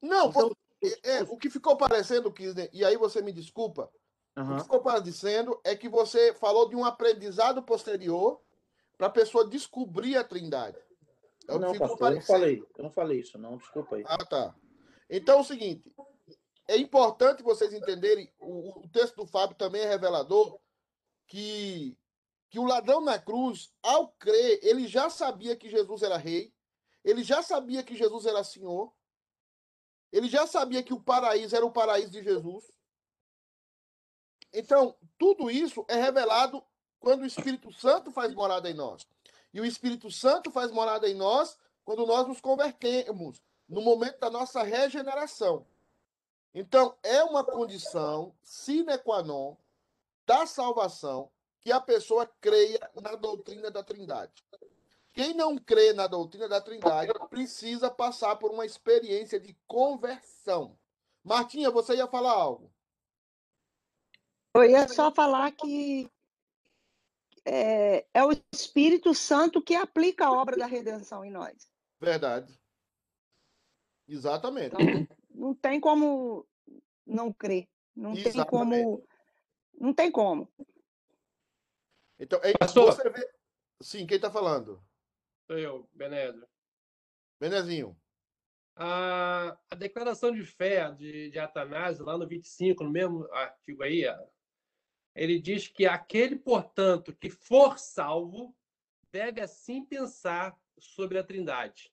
[0.00, 3.92] Não, Então, é, é, o que ficou parecendo, Kisney, e aí você me desculpa,
[4.34, 4.56] o Aham.
[4.56, 8.42] que ficou parecendo é que você falou de um aprendizado posterior
[8.96, 10.78] para a pessoa descobrir a trindade.
[11.48, 12.64] É Não, pastor, eu não falei.
[12.76, 13.56] Eu não falei isso, não.
[13.56, 14.04] Desculpa aí.
[14.06, 14.54] Ah, tá.
[15.08, 15.94] Então é o seguinte:
[16.68, 20.58] é importante vocês entenderem, o, o texto do Fábio também é revelador,
[21.28, 21.96] que,
[22.50, 26.52] que o ladrão na cruz, ao crer, ele já sabia que Jesus era rei,
[27.04, 28.92] ele já sabia que Jesus era senhor,
[30.10, 32.64] ele já sabia que o paraíso era o paraíso de Jesus.
[34.52, 36.64] Então, tudo isso é revelado
[37.00, 39.06] quando o Espírito Santo faz morada em nós.
[39.52, 44.28] E o Espírito Santo faz morada em nós quando nós nos convertemos, no momento da
[44.28, 45.66] nossa regeneração.
[46.52, 49.56] Então, é uma condição sine qua non
[50.26, 51.30] da salvação
[51.60, 54.44] que a pessoa creia na doutrina da Trindade.
[55.12, 60.78] Quem não crê na doutrina da Trindade precisa passar por uma experiência de conversão.
[61.24, 62.70] Martinha, você ia falar algo?
[64.54, 66.10] Eu ia só falar que
[67.46, 71.70] é, é o Espírito Santo que aplica a obra da redenção em nós.
[72.00, 72.52] Verdade.
[74.08, 74.74] Exatamente.
[74.74, 76.46] Então, não tem como
[77.06, 77.68] não crer.
[77.94, 78.84] Não tem Exatamente.
[78.84, 79.08] como.
[79.78, 80.52] Não tem como.
[82.18, 82.86] Então, é, Pastor.
[82.86, 83.30] você vê.
[83.80, 84.82] Sim, quem está falando?
[85.46, 86.46] Sou eu, Benedro.
[87.38, 87.96] Benezinho.
[88.74, 94.04] A, a declaração de fé de, de Atanásio, lá no 25, no mesmo artigo aí,
[95.16, 98.54] ele diz que aquele, portanto, que for salvo,
[99.10, 101.90] deve assim pensar sobre a Trindade.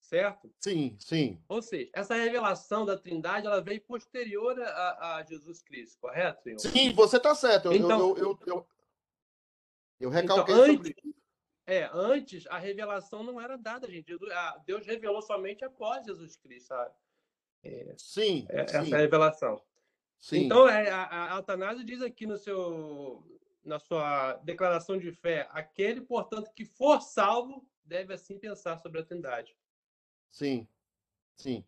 [0.00, 0.54] Certo?
[0.60, 1.42] Sim, sim.
[1.48, 6.60] Ou seja, essa revelação da Trindade ela veio posterior a, a Jesus Cristo, correto, senhor?
[6.60, 7.66] Sim, você está certo.
[7.66, 8.68] Eu, Então- eu, eu, eu,
[9.98, 11.14] eu Então, recalquei sobre antes,
[11.66, 14.06] é, antes a revelação não era dada, gente.
[14.06, 16.94] Jesus- a- Deus revelou somente após Jesus Cristo, sabe?
[17.98, 19.60] Sim, É, sim, essa revelação.
[20.18, 20.44] Sim.
[20.44, 23.24] Então, é, a, a Altanásio diz aqui no seu,
[23.64, 29.04] na sua declaração de fé: aquele, portanto, que for salvo, deve assim pensar sobre a
[29.04, 29.56] Trindade.
[30.30, 30.68] Sim,
[31.36, 31.64] sim.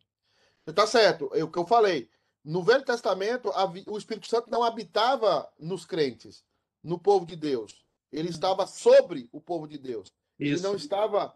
[0.65, 1.29] Está certo.
[1.33, 2.09] É o que eu falei.
[2.43, 3.51] No Velho Testamento,
[3.87, 6.45] o Espírito Santo não habitava nos crentes,
[6.81, 7.85] no povo de Deus.
[8.11, 10.13] Ele estava sobre o povo de Deus.
[10.39, 10.63] Ele Isso.
[10.63, 11.35] não estava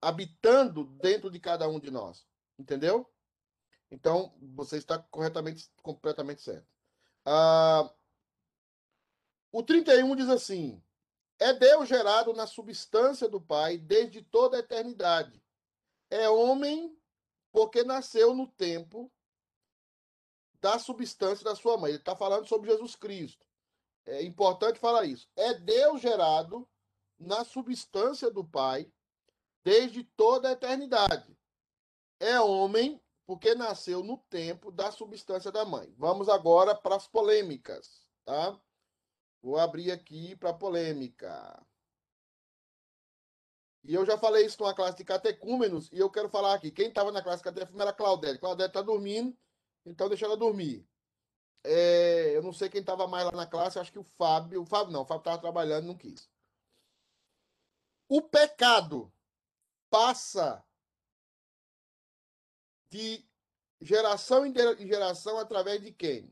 [0.00, 2.26] habitando dentro de cada um de nós.
[2.58, 3.11] Entendeu?
[3.92, 6.66] Então, você está corretamente, completamente certo.
[7.26, 7.92] Ah,
[9.52, 10.82] o 31 diz assim:
[11.38, 15.44] É Deus gerado na substância do Pai desde toda a eternidade.
[16.08, 16.98] É homem
[17.52, 19.12] porque nasceu no tempo
[20.58, 21.90] da substância da sua mãe.
[21.90, 23.46] Ele está falando sobre Jesus Cristo.
[24.06, 25.28] É importante falar isso.
[25.36, 26.66] É Deus gerado
[27.18, 28.90] na substância do Pai
[29.62, 31.36] desde toda a eternidade.
[32.18, 32.98] É homem
[33.32, 35.90] porque nasceu no tempo da substância da mãe.
[35.96, 38.60] Vamos agora para as polêmicas, tá?
[39.40, 41.66] Vou abrir aqui para polêmica.
[43.82, 46.70] E eu já falei isso numa classe de catecúmenos, e eu quero falar aqui.
[46.70, 48.38] Quem estava na classe de catecúmenos era Claudete.
[48.38, 49.34] Claudete está dormindo,
[49.86, 50.86] então deixa ela dormir.
[51.64, 54.60] É, eu não sei quem estava mais lá na classe, acho que o Fábio.
[54.60, 56.28] O Fábio não, o Fábio estava trabalhando não quis.
[58.10, 59.10] O pecado
[59.88, 60.62] passa
[62.92, 63.24] de
[63.80, 64.52] geração em
[64.86, 66.30] geração através de quem?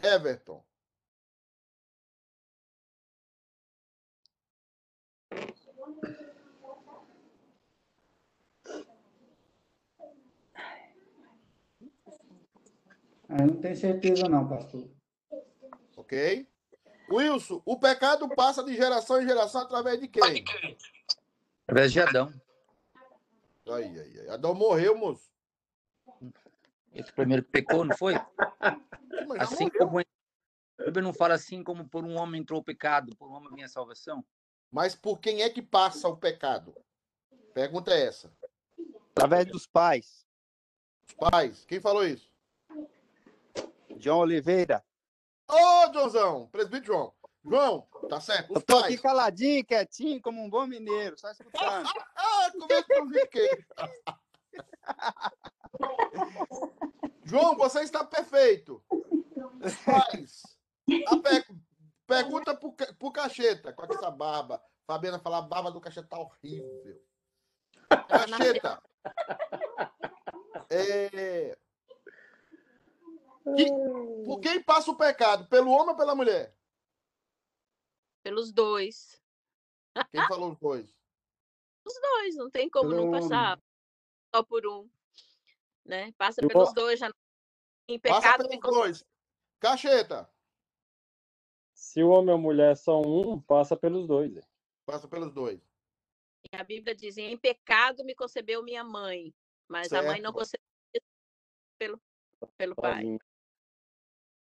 [0.00, 0.64] Everton.
[13.28, 14.88] Eu não tenho certeza não, pastor.
[15.96, 16.48] Ok?
[17.10, 20.44] Wilson, o pecado passa de geração em geração através de quem?
[21.64, 22.32] Através de Adão.
[23.66, 24.30] Aí, aí, aí.
[24.30, 25.28] Adão morreu, moço.
[26.98, 28.14] Ele primeiro pecou, não foi?
[29.28, 33.14] Mas Assim como a Bíblia não fala assim como por um homem entrou o pecado,
[33.16, 34.24] por um homem vinha a salvação.
[34.68, 36.74] Mas por quem é que passa o pecado?
[37.54, 38.32] Pergunta é essa.
[39.12, 40.26] Através dos pais.
[41.06, 41.64] Os pais.
[41.66, 42.28] Quem falou isso?
[43.96, 44.84] João Oliveira.
[45.48, 47.14] Ô, Joãozão, presbítero João.
[47.44, 48.50] João, tá certo.
[48.50, 48.86] Os Eu tô pais.
[48.86, 51.88] aqui caladinho, quietinho, como um bom mineiro, só escutando.
[52.20, 53.66] Ah, como é que eu vi que...
[57.24, 58.82] João, você está perfeito.
[60.86, 61.58] Pe-
[62.06, 64.62] Pergunta pro, pro Cacheta, com essa barba.
[64.86, 67.02] Fabiana fala, a barba do Cacheta tá horrível.
[68.08, 68.82] Cacheta.
[70.70, 71.56] É...
[73.56, 73.70] Que-
[74.24, 75.46] Por quem passa o pecado?
[75.48, 76.54] Pelo homem ou pela mulher?
[78.22, 79.20] Pelos dois.
[80.10, 80.96] Quem falou os dois?
[81.84, 83.20] Os dois, não tem como Pelo não homem.
[83.22, 83.60] passar
[84.34, 84.88] só por um.
[85.88, 86.12] Né?
[86.12, 87.10] Passa pelos dois, já
[87.88, 89.04] em Passa pecado me pelos dois.
[89.58, 90.30] Cacheta.
[91.74, 94.36] Se o homem e a mulher são um, passa pelos dois.
[94.36, 94.42] é.
[94.84, 95.58] Passa pelos dois.
[96.52, 99.34] E a Bíblia diz: em pecado me concebeu minha mãe,
[99.66, 100.34] mas a mãe não Certo.
[100.34, 101.02] concebeu
[101.78, 102.00] pelo,
[102.58, 102.94] pelo pai.
[103.02, 103.18] Sozinho.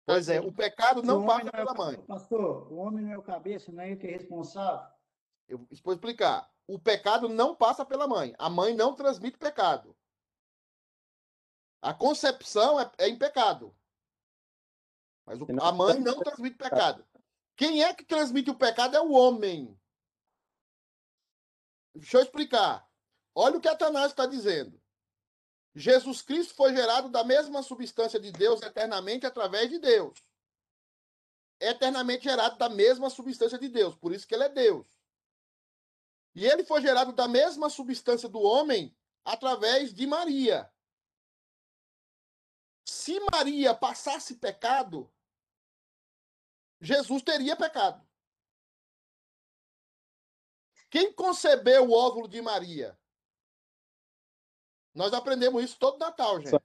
[0.05, 2.05] Pois é, o pecado não o homem passa é pela o- mãe.
[2.05, 4.89] Pastor, o homem não é o cabeça, não é ele que é responsável?
[5.47, 6.49] Eu vou explicar.
[6.65, 8.33] O pecado não passa pela mãe.
[8.37, 9.95] A mãe não transmite pecado.
[11.81, 13.75] A concepção é, é em pecado.
[15.25, 17.05] Mas o- a mãe não transmite pecado.
[17.55, 19.77] Quem é que transmite o pecado é o homem.
[21.95, 22.87] Deixa eu explicar.
[23.33, 24.81] Olha o que Atanásio está dizendo.
[25.75, 30.23] Jesus Cristo foi gerado da mesma substância de Deus eternamente através de Deus.
[31.59, 33.95] Eternamente gerado da mesma substância de Deus.
[33.95, 34.87] Por isso que ele é Deus.
[36.35, 40.71] E ele foi gerado da mesma substância do homem através de Maria.
[42.87, 45.11] Se Maria passasse pecado,
[46.79, 48.07] Jesus teria pecado.
[50.89, 52.97] Quem concebeu o óvulo de Maria?
[54.93, 56.63] Nós aprendemos isso todo Natal, gente.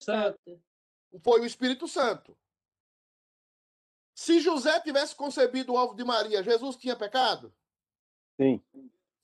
[0.00, 0.62] Santo.
[1.20, 2.38] Foi o Espírito Santo.
[4.14, 7.52] Se José tivesse concebido o óvulo de Maria, Jesus tinha pecado?
[8.40, 8.62] Sim.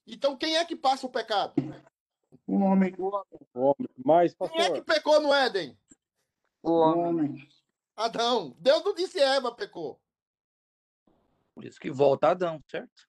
[0.04, 1.54] Então quem é que passa o pecado?
[2.46, 2.94] O homem.
[2.98, 3.10] O
[3.54, 3.88] homem.
[4.04, 5.78] Mas, Quem é que pastor, pecou no Éden?
[6.62, 7.04] O homem.
[7.04, 7.48] homem.
[7.96, 8.54] Adão.
[8.58, 10.00] Deus não disse Eva pecou.
[11.54, 13.08] Por isso que volta Adão, certo?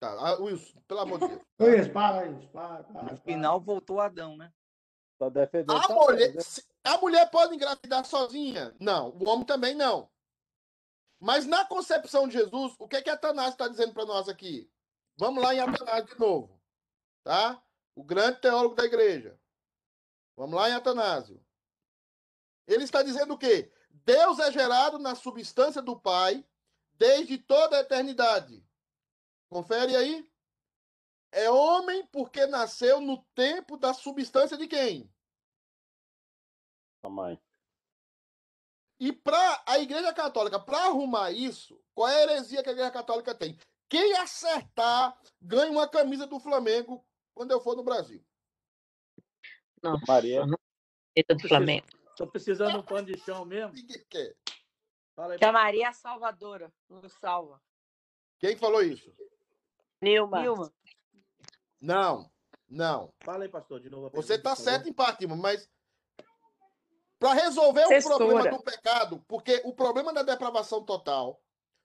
[0.00, 1.42] Tá, ah, Wilson, pelo amor de Deus.
[1.58, 3.12] Luiz, para isso, para, para.
[3.12, 4.52] No final voltou Adão, né?
[5.18, 5.76] tá defendendo.
[5.76, 6.42] A tá mulher, né?
[6.84, 8.74] a mulher pode engravidar sozinha?
[8.78, 9.10] Não.
[9.10, 10.10] O homem também não.
[11.18, 14.70] Mas na concepção de Jesus, o que é que Atanásio está dizendo para nós aqui?
[15.18, 16.60] Vamos lá em Atanásio de novo.
[17.24, 17.62] Tá?
[17.96, 19.40] O grande teólogo da igreja.
[20.36, 21.44] Vamos lá em Atanásio.
[22.66, 23.72] Ele está dizendo o quê?
[23.90, 26.46] Deus é gerado na substância do Pai
[26.92, 28.62] desde toda a eternidade.
[29.48, 30.30] Confere aí.
[31.32, 35.10] É homem porque nasceu no tempo da substância de quem?
[37.02, 37.40] A mãe.
[38.98, 42.90] E para a Igreja Católica, para arrumar isso, qual é a heresia que a Igreja
[42.90, 43.58] Católica tem?
[43.88, 47.05] Quem acertar ganha uma camisa do Flamengo
[47.36, 48.24] quando eu for no Brasil.
[49.82, 50.42] Não, Maria.
[51.14, 51.86] Eita do Flamengo.
[52.16, 53.74] Tô precisando de um pano de chão mesmo.
[53.74, 54.34] Ninguém quer.
[55.14, 55.38] Fala aí.
[55.38, 57.62] Que a Maria é salvadora, nos salva.
[58.38, 59.14] Quem falou isso?
[60.00, 60.40] Nilma.
[60.40, 60.72] Nilma.
[61.78, 62.30] Não,
[62.66, 63.12] não.
[63.20, 64.10] Fala aí, pastor, de novo.
[64.14, 65.68] Você está certo em parte, mas
[67.18, 68.16] para resolver o Censura.
[68.16, 71.42] problema do pecado, porque o problema da depravação total,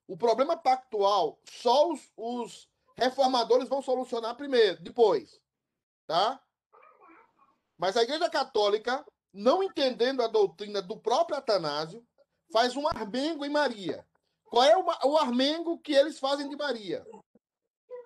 [0.08, 5.41] o problema pactual, só os, os reformadores vão solucionar primeiro, depois,
[6.12, 6.42] tá?
[7.78, 12.06] Mas a Igreja Católica, não entendendo a doutrina do próprio Atanásio,
[12.52, 14.06] faz um armengo em Maria.
[14.44, 17.06] Qual é o, armengo que eles fazem de Maria?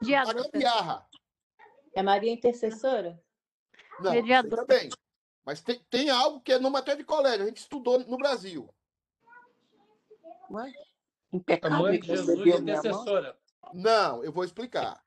[0.04, 1.10] De A gambiarra.
[1.96, 3.20] É Maria Intercessora?
[4.00, 4.90] Não, também.
[5.44, 8.70] Mas tem, tem algo que é numa matéria de colégio, a gente estudou no Brasil.
[10.52, 10.72] Ué?
[11.64, 13.36] A mãe me de Jesus intercessora.
[13.74, 15.04] Não, eu vou explicar.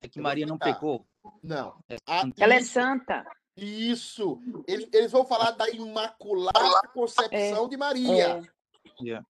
[0.00, 1.06] É que Maria não pecou.
[1.42, 1.82] Não.
[1.88, 2.44] É santa.
[2.44, 3.26] Ela é santa.
[3.56, 4.40] isso.
[4.66, 8.42] Eles, eles vão falar da imaculada concepção de Maria.
[9.00, 9.04] É.
[9.04, 9.26] Yeah.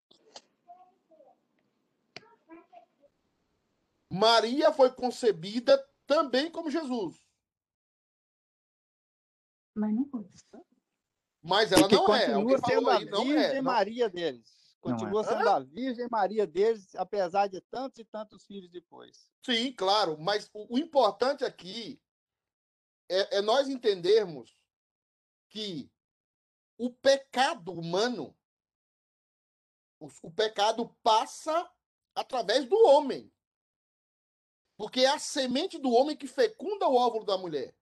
[4.10, 7.22] Maria foi concebida também como Jesus.
[9.74, 10.26] Mas não foi.
[11.42, 12.20] Mas ela que não é.
[12.20, 13.54] continua Alguém sendo falou a aí, não Virgem é.
[13.54, 13.62] Não.
[13.62, 14.57] Maria deles.
[14.84, 14.98] Não é.
[14.98, 19.30] Continua sendo a Virgem Maria deles, apesar de tantos e tantos filhos depois.
[19.44, 20.18] Sim, claro.
[20.18, 22.00] Mas o, o importante aqui
[23.08, 24.56] é, é nós entendermos
[25.48, 25.90] que
[26.76, 28.36] o pecado humano,
[29.98, 31.68] o, o pecado passa
[32.14, 33.32] através do homem.
[34.76, 37.74] Porque é a semente do homem que fecunda o óvulo da mulher.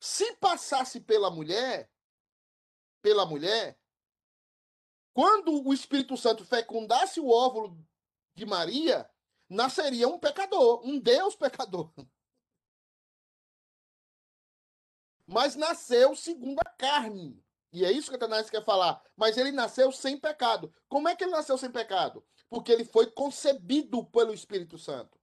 [0.00, 1.90] Se passasse pela mulher,
[3.02, 3.76] pela mulher,
[5.18, 7.76] quando o Espírito Santo fecundasse o óvulo
[8.36, 9.10] de Maria,
[9.48, 11.92] nasceria um pecador, um Deus pecador.
[15.26, 17.44] Mas nasceu segundo a carne.
[17.72, 19.02] E é isso que a Tanás quer falar.
[19.16, 20.72] Mas ele nasceu sem pecado.
[20.88, 22.24] Como é que ele nasceu sem pecado?
[22.48, 25.18] Porque ele foi concebido pelo Espírito Santo.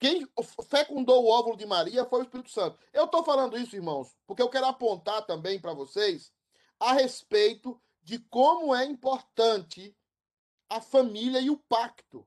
[0.00, 0.26] Quem
[0.70, 2.78] fecundou o óvulo de Maria foi o Espírito Santo.
[2.90, 6.32] Eu estou falando isso, irmãos, porque eu quero apontar também para vocês
[6.80, 9.96] a respeito de como é importante
[10.68, 12.26] a família e o pacto,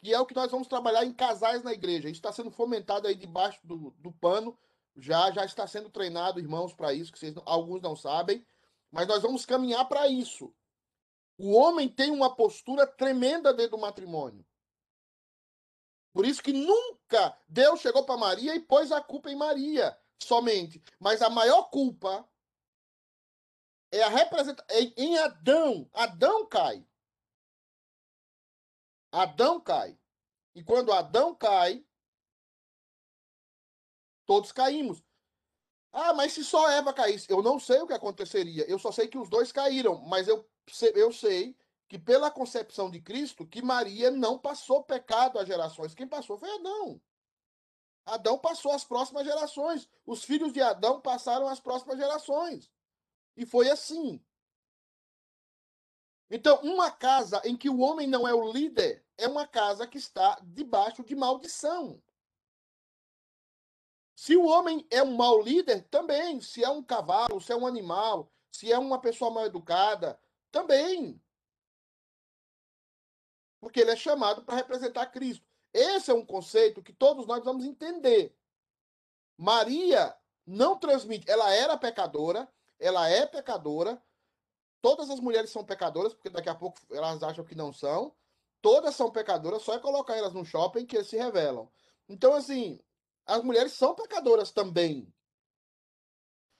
[0.00, 2.08] que é o que nós vamos trabalhar em casais na igreja.
[2.08, 4.58] Isso está sendo fomentado aí debaixo do, do pano,
[4.96, 8.44] já já está sendo treinado, irmãos, para isso, que vocês, alguns não sabem,
[8.90, 10.52] mas nós vamos caminhar para isso.
[11.36, 14.44] O homem tem uma postura tremenda dentro do matrimônio.
[16.12, 20.82] Por isso que nunca Deus chegou para Maria e pôs a culpa em Maria somente.
[20.98, 22.26] Mas a maior culpa
[23.92, 25.88] é a representação é em Adão.
[25.92, 26.84] Adão cai.
[29.12, 29.98] Adão cai.
[30.54, 31.84] E quando Adão cai,
[34.26, 35.02] todos caímos.
[35.92, 38.64] Ah, mas se só Eva caísse, eu não sei o que aconteceria.
[38.68, 40.48] Eu só sei que os dois caíram, mas eu,
[40.94, 41.54] eu sei
[41.86, 45.94] que pela concepção de Cristo, que Maria não passou pecado às gerações.
[45.94, 46.98] Quem passou foi Adão.
[48.06, 49.86] Adão passou às próximas gerações.
[50.06, 52.70] Os filhos de Adão passaram às próximas gerações.
[53.36, 54.22] E foi assim.
[56.30, 59.98] Então, uma casa em que o homem não é o líder é uma casa que
[59.98, 62.02] está debaixo de maldição.
[64.16, 66.40] Se o homem é um mau líder, também.
[66.40, 70.18] Se é um cavalo, se é um animal, se é uma pessoa mal educada,
[70.50, 71.20] também
[73.62, 75.46] porque ele é chamado para representar Cristo.
[75.72, 78.36] Esse é um conceito que todos nós vamos entender.
[79.38, 80.12] Maria
[80.44, 82.52] não transmite, ela era pecadora,
[82.82, 84.02] ela é pecadora.
[84.82, 88.14] Todas as mulheres são pecadoras, porque daqui a pouco elas acham que não são.
[88.60, 91.70] Todas são pecadoras, só é colocar elas no shopping que eles se revelam.
[92.08, 92.80] Então, assim,
[93.24, 95.12] as mulheres são pecadoras também.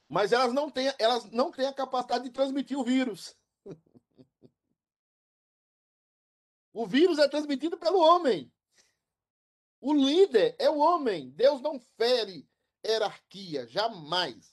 [0.09, 3.37] Mas elas não têm, elas não têm a capacidade de transmitir o vírus.
[6.75, 8.51] O vírus é transmitido pelo homem.
[9.79, 11.29] O líder é o homem.
[11.29, 12.49] Deus não fere
[12.83, 14.52] hierarquia, jamais.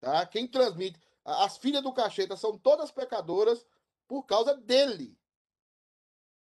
[0.00, 0.26] Tá?
[0.26, 0.98] Quem transmite.
[1.24, 3.66] As filhas do cacheta são todas pecadoras
[4.06, 5.18] por causa dele.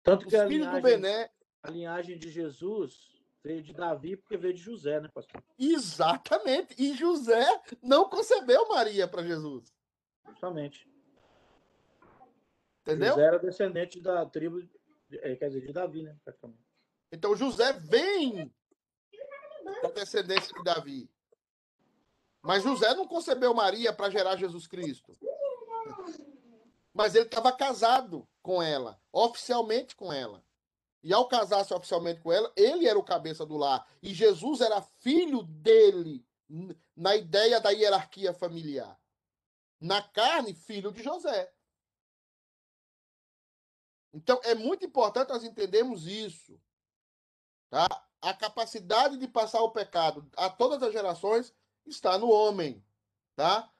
[0.03, 1.30] Tanto que Os a linhagem, do Bené.
[1.62, 3.09] A linhagem de Jesus
[3.43, 5.43] veio de Davi porque veio de José, né, pastor?
[5.59, 6.74] Exatamente.
[6.78, 7.47] E José
[7.82, 9.72] não concebeu Maria para Jesus.
[10.26, 10.89] Justamente.
[12.82, 13.11] Entendeu?
[13.11, 14.66] José era descendente da tribo,
[15.12, 16.16] é, quer dizer, de Davi, né?
[17.12, 18.53] Então José vem
[19.82, 21.11] da descendência de Davi.
[22.43, 25.16] Mas José não concebeu Maria para gerar Jesus Cristo.
[26.93, 30.45] Mas ele estava casado com ela, oficialmente com ela.
[31.03, 33.86] E ao casar-se oficialmente com ela, ele era o cabeça do lar.
[34.03, 36.26] E Jesus era filho dele,
[36.97, 38.99] na ideia da hierarquia familiar.
[39.80, 41.53] Na carne, filho de José.
[44.12, 46.61] Então, é muito importante nós entendermos isso.
[47.70, 47.86] Tá?
[48.20, 51.55] A capacidade de passar o pecado a todas as gerações
[51.89, 52.84] está no homem.
[53.36, 53.70] Tá?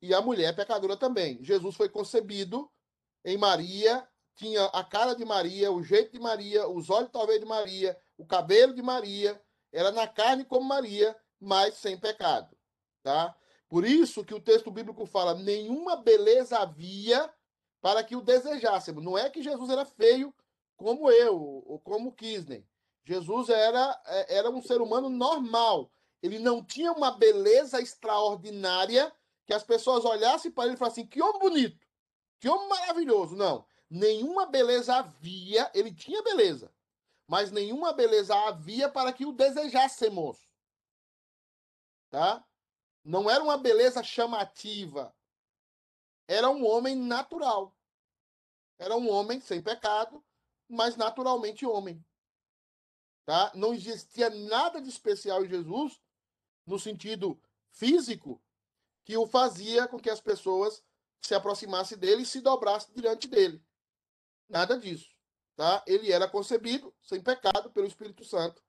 [0.00, 1.42] E a mulher é pecadora também.
[1.42, 2.70] Jesus foi concebido
[3.24, 4.06] em Maria,
[4.36, 8.24] tinha a cara de Maria, o jeito de Maria, os olhos talvez de Maria, o
[8.24, 9.40] cabelo de Maria,
[9.72, 12.56] era na carne como Maria, mas sem pecado.
[13.02, 13.34] Tá?
[13.68, 17.30] Por isso que o texto bíblico fala: nenhuma beleza havia
[17.80, 19.04] para que o desejássemos.
[19.04, 20.34] Não é que Jesus era feio
[20.76, 22.64] como eu, ou como Kisney.
[23.04, 25.90] Jesus era, é, era um ser humano normal.
[26.22, 29.12] Ele não tinha uma beleza extraordinária
[29.46, 31.86] que as pessoas olhassem para ele e falassem: que homem bonito,
[32.38, 33.36] que homem maravilhoso.
[33.36, 33.66] Não.
[33.90, 36.70] Nenhuma beleza havia, ele tinha beleza,
[37.26, 40.46] mas nenhuma beleza havia para que o desejássemos.
[42.10, 42.44] Tá?
[43.02, 45.14] Não era uma beleza chamativa,
[46.26, 47.74] era um homem natural.
[48.78, 50.24] Era um homem sem pecado,
[50.68, 52.04] mas naturalmente homem.
[53.24, 53.50] Tá?
[53.54, 56.00] Não existia nada de especial em Jesus,
[56.68, 57.40] no sentido
[57.70, 58.40] físico,
[59.04, 60.82] que o fazia com que as pessoas
[61.20, 63.62] se aproximassem dele e se dobrassem diante dele.
[64.48, 65.10] Nada disso.
[65.56, 65.82] Tá?
[65.86, 68.62] Ele era concebido sem pecado pelo Espírito Santo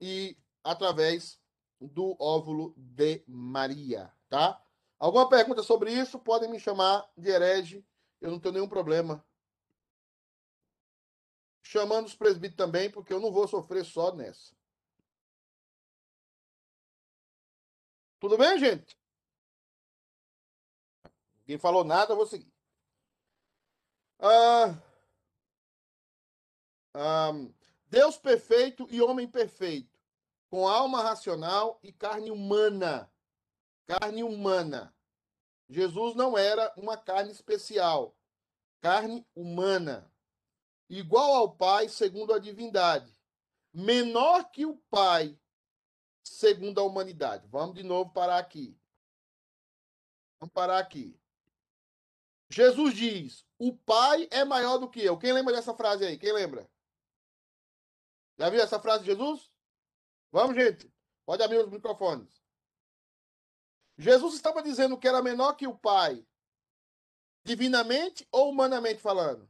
[0.00, 1.38] e através
[1.80, 4.10] do óvulo de Maria.
[4.28, 4.60] Tá?
[4.98, 6.18] Alguma pergunta sobre isso?
[6.18, 7.84] Podem me chamar de herege.
[8.20, 9.22] Eu não tenho nenhum problema.
[11.62, 14.55] Chamando os presbíteros também, porque eu não vou sofrer só nessa.
[18.18, 18.96] Tudo bem, gente?
[21.40, 22.52] Ninguém falou nada, eu vou seguir.
[24.18, 24.82] Ah,
[26.94, 27.32] ah,
[27.88, 29.98] Deus perfeito e homem perfeito,
[30.48, 33.12] com alma racional e carne humana.
[33.86, 34.94] Carne humana.
[35.68, 38.16] Jesus não era uma carne especial,
[38.80, 40.10] carne humana.
[40.88, 43.12] Igual ao Pai, segundo a divindade.
[43.72, 45.38] Menor que o Pai,
[46.28, 47.46] segundo a humanidade.
[47.48, 48.76] Vamos de novo parar aqui.
[50.40, 51.18] Vamos parar aqui.
[52.48, 55.18] Jesus diz: O Pai é maior do que eu.
[55.18, 56.18] Quem lembra dessa frase aí?
[56.18, 56.68] Quem lembra?
[58.38, 59.50] Já viu essa frase de Jesus?
[60.30, 60.92] Vamos, gente.
[61.24, 62.42] Pode abrir os microfones.
[63.98, 66.24] Jesus estava dizendo que era menor que o Pai,
[67.44, 69.48] divinamente ou humanamente falando?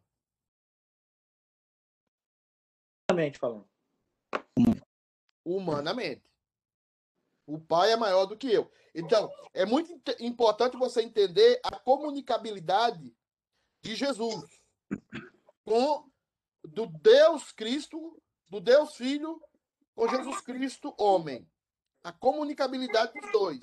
[3.11, 3.69] Humanamente falando.
[5.45, 6.36] Humanamente.
[7.47, 8.71] O Pai é maior do que eu.
[8.95, 13.15] Então, é muito importante você entender a comunicabilidade
[13.83, 14.45] de Jesus
[15.65, 16.11] com
[16.65, 19.41] do Deus Cristo, do Deus Filho
[19.95, 21.49] com Jesus Cristo, homem.
[22.03, 23.61] A comunicabilidade dos dois.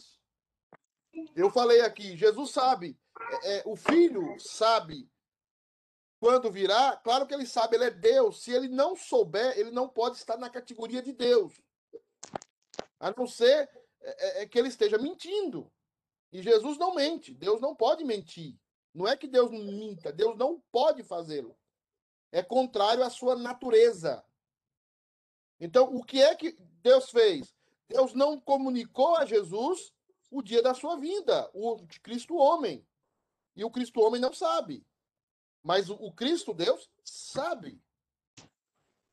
[1.36, 2.97] Eu falei aqui, Jesus sabe,
[3.43, 5.07] é, é, o filho sabe
[6.19, 8.43] quando virá, claro que ele sabe, ele é Deus.
[8.43, 11.61] Se ele não souber, ele não pode estar na categoria de Deus.
[13.03, 15.69] A não ser é, é, é que ele esteja mentindo.
[16.31, 17.33] E Jesus não mente.
[17.33, 18.57] Deus não pode mentir.
[18.93, 21.57] Não é que Deus minta, Deus não pode fazê-lo.
[22.31, 24.23] É contrário à sua natureza.
[25.59, 27.53] Então, o que é que Deus fez?
[27.89, 29.93] Deus não comunicou a Jesus
[30.31, 32.87] o dia da sua vinda, o Cristo homem.
[33.53, 34.87] E o Cristo homem não sabe.
[35.61, 37.83] Mas o, Cristo Deus sabe.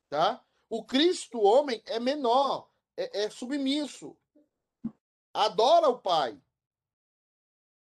[0.09, 0.43] Tá?
[0.69, 2.70] O Cristo homem é menor,
[3.01, 4.15] é, é submisso,
[5.33, 6.39] adora o Pai.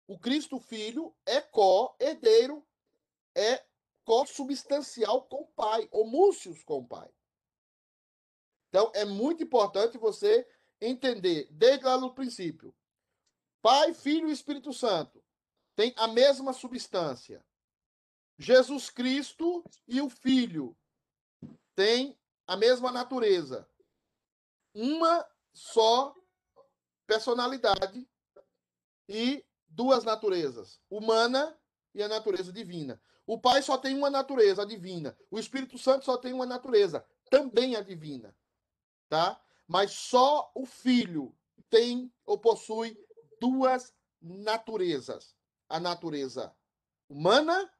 [0.06, 2.64] O Cristo Filho é co-herdeiro,
[3.34, 3.64] é
[4.04, 7.10] co-substancial com o Pai, homúcios com o Pai.
[8.68, 10.46] Então, é muito importante você
[10.80, 12.74] entender, desde lá no princípio,
[13.62, 15.24] Pai, Filho e Espírito Santo
[15.74, 17.44] têm a mesma substância.
[18.38, 20.76] Jesus Cristo e o Filho
[21.74, 23.66] têm a mesma natureza.
[24.78, 26.14] Uma só
[27.06, 28.06] personalidade
[29.08, 31.58] e duas naturezas, humana
[31.94, 33.00] e a natureza divina.
[33.26, 35.16] O Pai só tem uma natureza, a divina.
[35.30, 38.36] O Espírito Santo só tem uma natureza, também a divina.
[39.08, 39.42] Tá?
[39.66, 41.34] Mas só o Filho
[41.70, 43.02] tem ou possui
[43.40, 45.34] duas naturezas:
[45.70, 46.54] a natureza
[47.08, 47.72] humana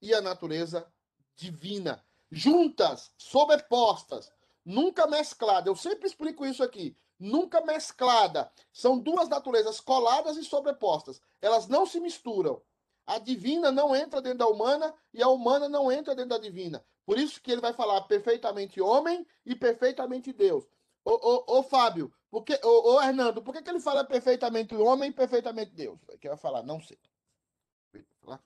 [0.00, 0.86] e a natureza
[1.34, 2.06] divina.
[2.30, 4.32] Juntas, sobrepostas,
[4.64, 5.66] nunca mescladas.
[5.66, 8.50] Eu sempre explico isso aqui nunca mesclada.
[8.72, 11.20] São duas naturezas coladas e sobrepostas.
[11.40, 12.62] Elas não se misturam.
[13.06, 16.84] A divina não entra dentro da humana e a humana não entra dentro da divina.
[17.04, 20.64] Por isso que ele vai falar perfeitamente homem e perfeitamente Deus.
[21.04, 25.10] Ô, ô, ô Fábio, porque, ô, ô Hernando, por que, que ele fala perfeitamente homem
[25.10, 26.00] e perfeitamente Deus?
[26.08, 26.98] É que vai falar, não sei.
[28.26, 28.38] Não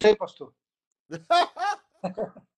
[0.00, 0.54] sei, pastor.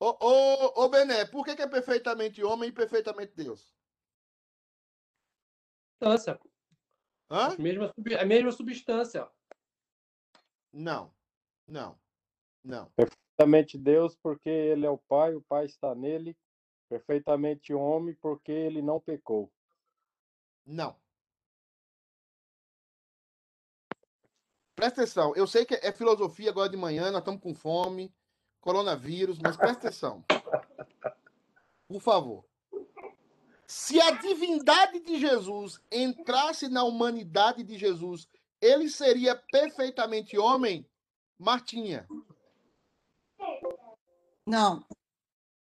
[0.00, 3.74] Ô, ô, ô Bené, por que, que é perfeitamente homem e perfeitamente Deus?
[6.00, 6.40] Substância.
[7.30, 7.54] Hã?
[7.54, 9.28] A mesma, a mesma substância.
[10.72, 11.12] Não,
[11.66, 11.98] não,
[12.62, 12.90] não.
[12.92, 16.36] Perfeitamente Deus, porque ele é o Pai, o Pai está nele.
[16.88, 19.52] Perfeitamente homem, porque ele não pecou.
[20.64, 20.96] Não.
[24.76, 28.14] Presta atenção, eu sei que é filosofia agora de manhã, nós estamos com fome,
[28.60, 30.24] coronavírus, mas presta atenção.
[31.86, 32.44] Por favor.
[33.66, 38.26] Se a divindade de Jesus entrasse na humanidade de Jesus,
[38.60, 40.88] ele seria perfeitamente homem?
[41.38, 42.06] Martinha.
[44.46, 44.84] Não.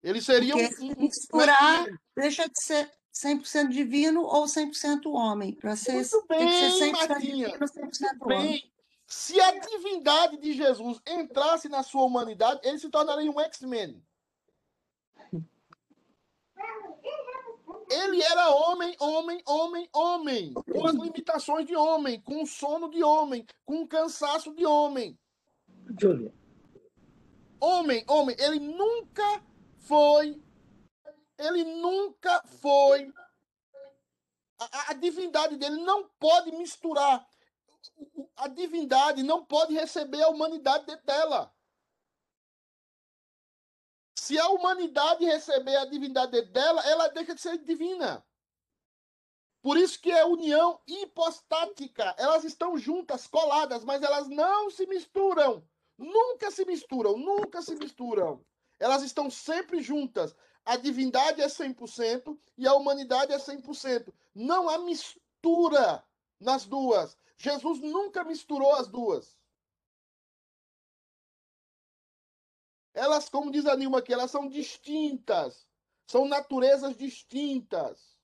[0.01, 5.53] Ele seria Porque um, um, misturar deixa de ser 100% divino ou 100% homem.
[5.53, 7.47] Para ser, Muito tem que ser bem, 100% Martinha.
[7.47, 8.71] divino, 100% Bem, homem.
[9.09, 13.99] Se a divindade de Jesus entrasse na sua humanidade, ele se tornaria um X-Men.
[17.91, 23.03] Ele era homem, homem, homem, homem, com as limitações de homem, com o sono de
[23.03, 25.17] homem, com o cansaço de homem.
[27.59, 29.43] Homem, homem, ele nunca
[29.79, 30.39] foi.
[31.35, 33.11] Ele nunca foi.
[34.59, 37.25] A- a divindade dele não pode misturar.
[38.35, 41.53] A divindade não pode receber a humanidade dentro dela.
[44.17, 48.25] Se a humanidade receber a divindade dentro dela, ela deixa de ser divina.
[49.61, 52.15] Por isso que é união hipostática.
[52.17, 55.67] Elas estão juntas, coladas, mas elas não se misturam.
[55.97, 58.45] Nunca se misturam, nunca se misturam.
[58.79, 60.33] Elas estão sempre juntas.
[60.63, 64.13] A divindade é 100% e a humanidade é 100%.
[64.33, 66.03] Não há mistura
[66.39, 67.17] nas duas.
[67.39, 69.39] Jesus nunca misturou as duas.
[72.93, 75.65] Elas, como diz a Nilma aqui, elas são distintas.
[76.05, 78.19] São naturezas distintas.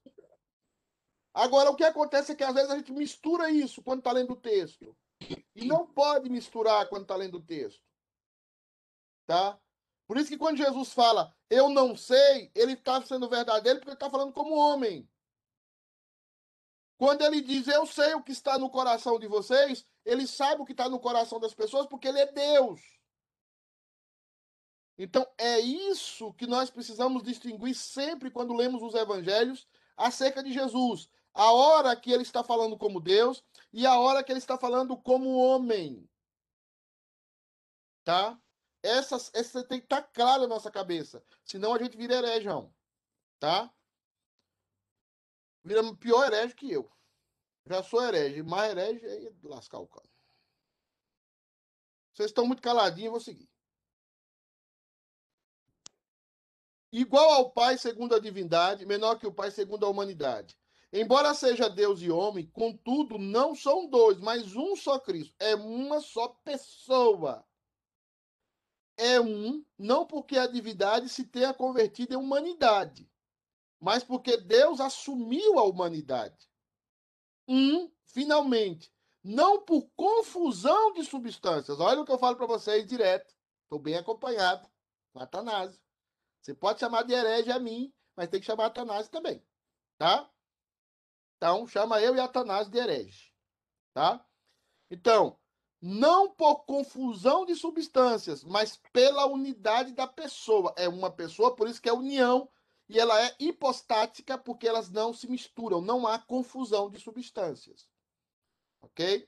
[1.33, 4.33] Agora, o que acontece é que às vezes a gente mistura isso quando está lendo
[4.33, 4.95] o texto.
[5.55, 7.81] E não pode misturar quando está lendo o texto.
[9.25, 9.59] Tá?
[10.07, 13.95] Por isso que quando Jesus fala, eu não sei, ele está sendo verdadeiro porque ele
[13.95, 15.09] está falando como homem.
[16.97, 20.65] Quando ele diz, eu sei o que está no coração de vocês, ele sabe o
[20.65, 22.81] que está no coração das pessoas porque ele é Deus.
[24.97, 29.67] Então, é isso que nós precisamos distinguir sempre quando lemos os evangelhos
[29.97, 31.09] acerca de Jesus.
[31.33, 33.43] A hora que ele está falando como Deus
[33.73, 36.09] e a hora que ele está falando como homem.
[38.05, 38.39] Tá?
[38.81, 41.21] Essa, essa tem que estar tá claro na nossa cabeça.
[41.43, 42.73] Senão a gente vira herejão.
[43.37, 43.69] Tá?
[45.65, 46.89] Vira pior herege que eu.
[47.65, 48.43] Já sou herege.
[48.43, 50.07] Mais herege é lascar o cara.
[52.13, 53.49] Vocês estão muito caladinhos, eu vou seguir.
[56.97, 60.57] igual ao Pai segundo a divindade, menor que o Pai segundo a humanidade.
[60.93, 65.35] Embora seja Deus e homem, contudo, não são dois, mas um só Cristo.
[65.37, 67.45] É uma só pessoa.
[68.95, 73.11] É um, não porque a divindade se tenha convertido em humanidade,
[73.85, 76.49] mas porque Deus assumiu a humanidade.
[77.47, 78.91] Um, finalmente,
[79.23, 81.79] não por confusão de substâncias.
[81.79, 83.31] Olha o que eu falo para vocês direto.
[83.61, 84.67] Estou bem acompanhado.
[85.13, 85.79] Satanás.
[86.41, 89.45] Você pode chamar de herege a mim, mas tem que chamar Atanásio também,
[89.99, 90.31] tá?
[91.37, 93.31] Então, chama eu e Atanásio de herege,
[93.93, 94.25] tá?
[94.89, 95.39] Então,
[95.79, 100.73] não por confusão de substâncias, mas pela unidade da pessoa.
[100.75, 102.49] É uma pessoa, por isso que é união,
[102.87, 107.89] e ela é hipostática porque elas não se misturam, não há confusão de substâncias.
[108.81, 109.27] OK?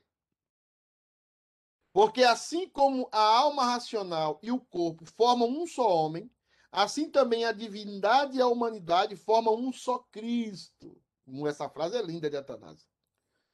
[1.92, 6.30] Porque assim como a alma racional e o corpo formam um só homem,
[6.70, 11.00] Assim também a divindade e a humanidade formam um só Cristo.
[11.46, 12.86] Essa frase é linda de Atanásio.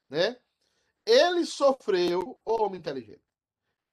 [0.08, 0.38] Né?
[1.06, 3.22] Ele sofreu, o homem inteligente,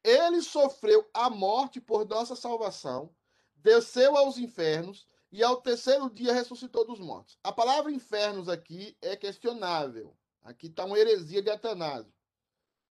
[0.04, 3.14] ele sofreu a morte por nossa salvação,
[3.56, 7.38] desceu aos infernos e ao terceiro dia ressuscitou dos mortos.
[7.44, 10.16] A palavra infernos aqui é questionável.
[10.44, 12.14] Aqui está uma heresia de Atanásio.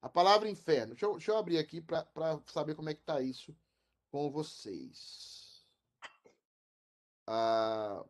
[0.02, 0.88] A palavra inferno.
[0.88, 3.56] Deixa eu, deixa eu abrir aqui para saber como é que está isso
[4.10, 5.66] com vocês.
[7.26, 8.04] Ah,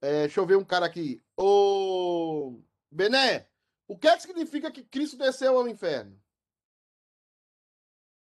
[0.00, 1.22] é, deixa eu ver um cara aqui.
[1.36, 3.48] Ô, Bené,
[3.86, 6.20] o que é que significa que Cristo desceu ao inferno?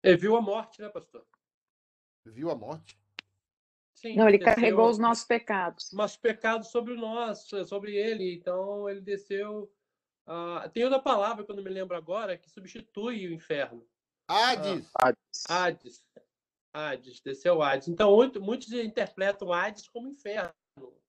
[0.03, 1.25] Ele viu a morte, né, pastor?
[2.25, 3.00] Viu a morte?
[4.01, 5.91] Sim, Não, ele carregou os nossos pecados.
[5.93, 8.33] Nossos pecados sobre o nosso, sobre ele.
[8.33, 9.71] Então, ele desceu.
[10.27, 13.87] Uh, tem outra palavra que eu não me lembro agora que substitui o inferno.
[14.27, 14.87] Hades.
[14.87, 15.43] Uh, Hades.
[15.47, 16.05] Hades.
[16.73, 17.89] Hades, desceu Hades.
[17.89, 20.51] Então, muitos interpretam Hades como inferno.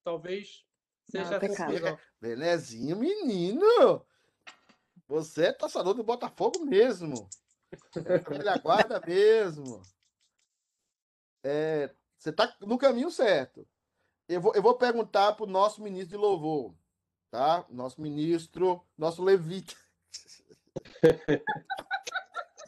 [0.04, 0.66] Talvez
[1.08, 4.04] seja Não, Belezinho, menino!
[5.08, 7.26] Você é torcedor do Botafogo mesmo.
[8.30, 9.80] Ele aguarda mesmo.
[11.44, 13.66] É, você está no caminho certo.
[14.28, 16.72] Eu vou, eu vou perguntar para o nosso ministro de louvor,
[17.32, 17.66] tá?
[17.68, 19.74] Nosso ministro, nosso levita.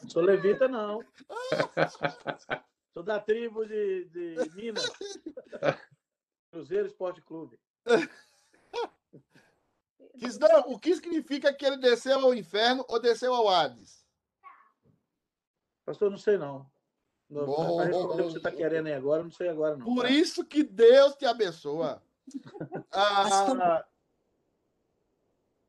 [0.09, 0.99] Sou levita, não.
[2.93, 4.91] Sou da tribo de, de Minas.
[6.51, 7.57] Cruzeiro Esporte Clube.
[10.67, 14.05] o que significa que ele desceu ao inferno ou desceu ao Hades?
[15.85, 16.69] Pastor, não sei não.
[17.29, 19.85] Não, Bom, o que você está querendo aí agora, não sei agora não.
[19.85, 20.09] Por tá?
[20.09, 22.01] isso que Deus te abençoa.
[22.91, 23.85] ah,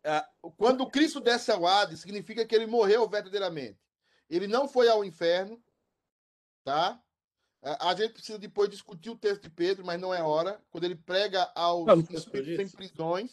[0.04, 3.78] ah, quando Cristo desce ao Hades, significa que ele morreu verdadeiramente.
[4.28, 5.62] Ele não foi ao inferno,
[6.62, 7.02] tá?
[7.62, 10.62] A gente precisa depois discutir o texto de Pedro, mas não é hora.
[10.70, 13.32] Quando ele prega aos espíritos em prisões,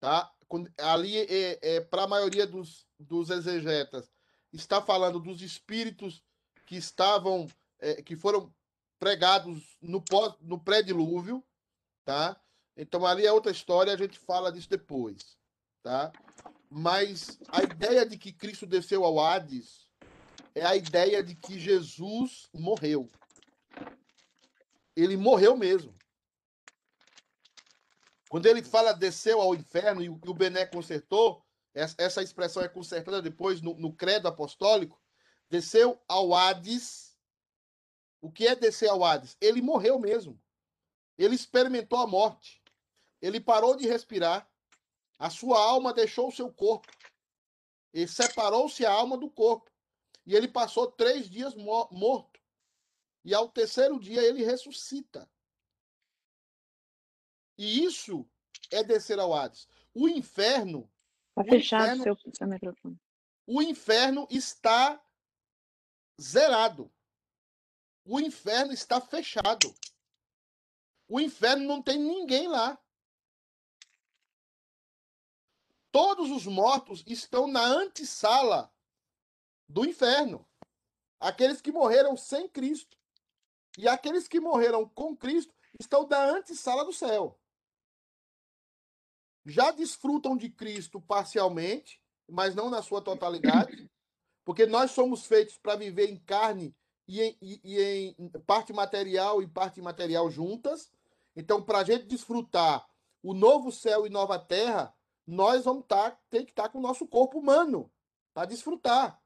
[0.00, 0.32] tá?
[0.78, 4.10] ali é, é para a maioria dos, dos exegetas
[4.52, 6.22] está falando dos espíritos
[6.68, 7.48] que estavam,
[7.80, 8.54] é, que foram
[8.98, 10.04] pregados no,
[10.42, 11.42] no pré-dilúvio,
[12.04, 12.38] tá?
[12.76, 15.38] Então ali é outra história, a gente fala disso depois,
[15.82, 16.12] tá?
[16.68, 19.88] Mas a ideia de que Cristo desceu ao Hades
[20.54, 23.08] é a ideia de que Jesus morreu.
[24.94, 25.96] Ele morreu mesmo.
[28.28, 31.42] Quando ele fala desceu ao inferno e o, Bené consertou,
[31.72, 35.00] essa, essa expressão é consertada depois no, no credo apostólico,
[35.48, 37.16] desceu ao Hades.
[38.20, 39.36] O que é descer ao Hades?
[39.40, 40.40] Ele morreu mesmo.
[41.16, 42.62] Ele experimentou a morte.
[43.20, 44.48] Ele parou de respirar.
[45.18, 46.88] A sua alma deixou o seu corpo.
[47.92, 49.70] E separou-se a alma do corpo.
[50.24, 52.40] E ele passou três dias morto.
[53.24, 55.28] E ao terceiro dia ele ressuscita.
[57.56, 58.28] E isso
[58.70, 59.66] é descer ao Hades.
[59.92, 60.88] O inferno.
[61.30, 63.00] Está fechado inferno, seu, seu microfone.
[63.46, 65.02] O inferno está
[66.20, 66.90] zerado.
[68.04, 69.74] O inferno está fechado.
[71.08, 72.78] O inferno não tem ninguém lá.
[75.90, 78.72] Todos os mortos estão na antessala
[79.68, 80.46] do inferno.
[81.18, 82.96] Aqueles que morreram sem Cristo.
[83.76, 87.38] E aqueles que morreram com Cristo estão na antessala do céu
[89.48, 93.90] já desfrutam de Cristo parcialmente, mas não na sua totalidade,
[94.48, 96.74] porque nós somos feitos para viver em carne
[97.06, 100.90] e em, e, e em, parte material e parte imaterial juntas.
[101.36, 102.88] Então, para a gente desfrutar
[103.22, 104.96] o novo céu e nova terra,
[105.26, 107.92] nós vamos tá, ter que estar tá com o nosso corpo humano
[108.32, 109.22] para desfrutar.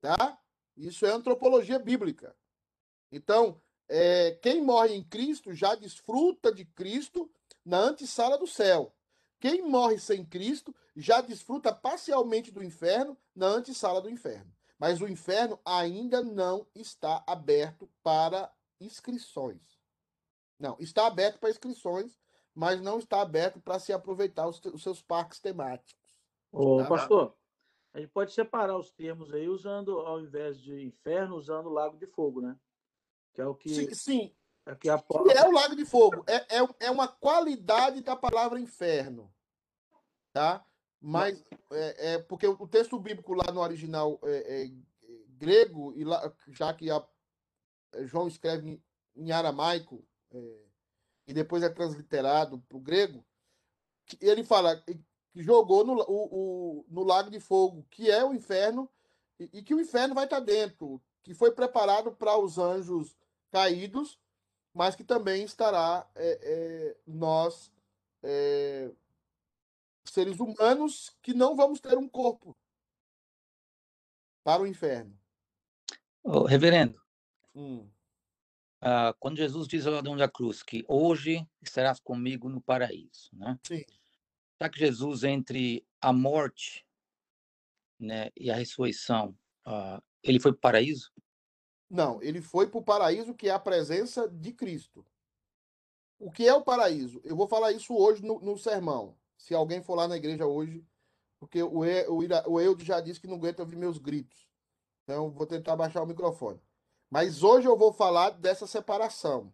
[0.00, 0.40] Tá?
[0.78, 2.34] Isso é antropologia bíblica.
[3.12, 7.30] Então, é, quem morre em Cristo já desfruta de Cristo
[7.62, 8.96] na antessala do céu.
[9.42, 14.54] Quem morre sem Cristo já desfruta parcialmente do inferno na antessala do inferno.
[14.78, 19.80] Mas o inferno ainda não está aberto para inscrições.
[20.56, 22.16] Não, está aberto para inscrições,
[22.54, 26.14] mas não está aberto para se aproveitar os, os, seus parques temáticos.
[26.52, 26.88] Ô, tá?
[26.88, 27.36] pastor,
[27.92, 32.06] a gente pode separar os termos aí usando, ao invés de inferno, usando lago de
[32.06, 32.56] fogo, né?
[33.34, 33.70] Que é o que.
[33.70, 34.36] Sim, sim.
[34.66, 34.94] É, que a...
[34.94, 36.24] é o lago de fogo.
[36.26, 39.32] É, é, é uma qualidade da palavra inferno.
[40.32, 40.64] Tá?
[41.00, 44.70] Mas é, é porque o texto bíblico lá no original é, é
[45.42, 47.04] grego, e lá, já que a,
[47.94, 48.82] é, João escreve em,
[49.24, 50.64] em aramaico, é,
[51.26, 53.24] e depois é transliterado para o grego,
[54.20, 55.00] ele fala que
[55.34, 58.88] jogou no, o, o, no lago de fogo, que é o inferno,
[59.40, 63.16] e, e que o inferno vai estar dentro, que foi preparado para os anjos
[63.50, 64.20] caídos,
[64.74, 67.70] mas que também estará é, é, nós,
[68.22, 68.90] é,
[70.04, 72.56] seres humanos, que não vamos ter um corpo
[74.42, 75.16] para o inferno.
[76.24, 77.00] Oh, reverendo,
[77.54, 77.88] hum.
[78.82, 83.58] uh, quando Jesus diz ao ladrão da cruz que hoje estarás comigo no paraíso, né?
[83.66, 83.84] Sim.
[84.56, 86.86] Será que Jesus, entre a morte
[87.98, 91.12] né, e a ressurreição, uh, ele foi para o paraíso?
[91.92, 95.04] Não, ele foi para o paraíso, que é a presença de Cristo.
[96.18, 97.20] O que é o paraíso?
[97.22, 99.14] Eu vou falar isso hoje no, no sermão.
[99.36, 100.82] Se alguém for lá na igreja hoje,
[101.38, 104.48] porque o, e, o, o Eudo já disse que não aguenta ouvir meus gritos.
[105.04, 106.58] Então, vou tentar baixar o microfone.
[107.10, 109.52] Mas hoje eu vou falar dessa separação.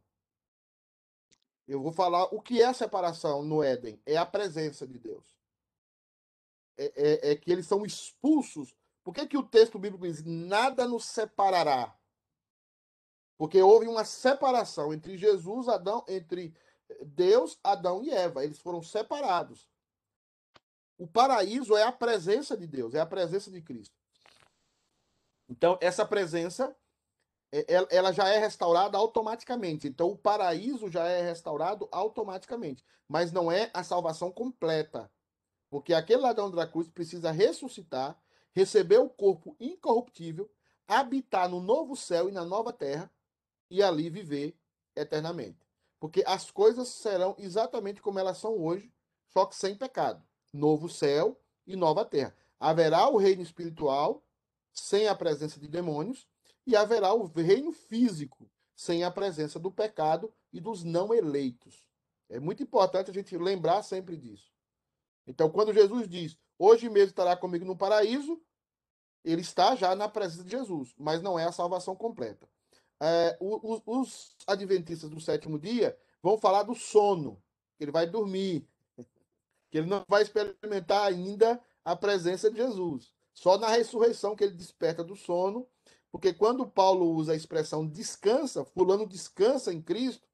[1.67, 4.01] Eu vou falar o que é a separação no Éden.
[4.07, 5.27] É a presença de Deus.
[6.77, 8.77] É, é, é que eles são expulsos.
[9.03, 11.98] Por que, que o texto bíblico diz: nada nos separará?
[13.39, 16.53] Porque houve uma separação entre Jesus, Adão, entre
[17.03, 18.45] Deus, Adão e Eva.
[18.45, 19.71] Eles foram separados.
[20.99, 23.97] O paraíso é a presença de Deus, é a presença de Cristo.
[25.49, 26.77] Então, essa presença,
[27.53, 29.87] é, ela já é restaurada automaticamente.
[29.87, 32.85] Então, o paraíso já é restaurado automaticamente.
[33.07, 35.09] Mas não é a salvação completa.
[35.71, 38.21] Porque aquele ladrão da cruz precisa ressuscitar,
[38.53, 40.51] receber o corpo incorruptível,
[40.89, 43.11] habitar no novo céu e na nova terra,
[43.71, 44.57] e ali viver
[44.95, 45.67] eternamente.
[46.01, 48.93] Porque as coisas serão exatamente como elas são hoje,
[49.27, 50.23] só que sem pecado.
[50.53, 52.35] Novo céu e nova terra.
[52.59, 54.25] Haverá o reino espiritual
[54.73, 56.27] sem a presença de demônios
[56.67, 61.85] e haverá o reino físico sem a presença do pecado e dos não eleitos.
[62.29, 64.53] É muito importante a gente lembrar sempre disso.
[65.27, 68.41] Então, quando Jesus diz, hoje mesmo estará comigo no paraíso,
[69.25, 72.49] ele está já na presença de Jesus, mas não é a salvação completa
[73.01, 77.43] é, os, os adventistas do sétimo dia vão falar do sono,
[77.77, 78.67] que ele vai dormir,
[79.71, 83.13] que ele não vai experimentar ainda a presença de Jesus.
[83.33, 85.67] Só na ressurreição que ele desperta do sono,
[86.11, 90.27] porque quando Paulo usa a expressão descansa, fulano descansa em Cristo,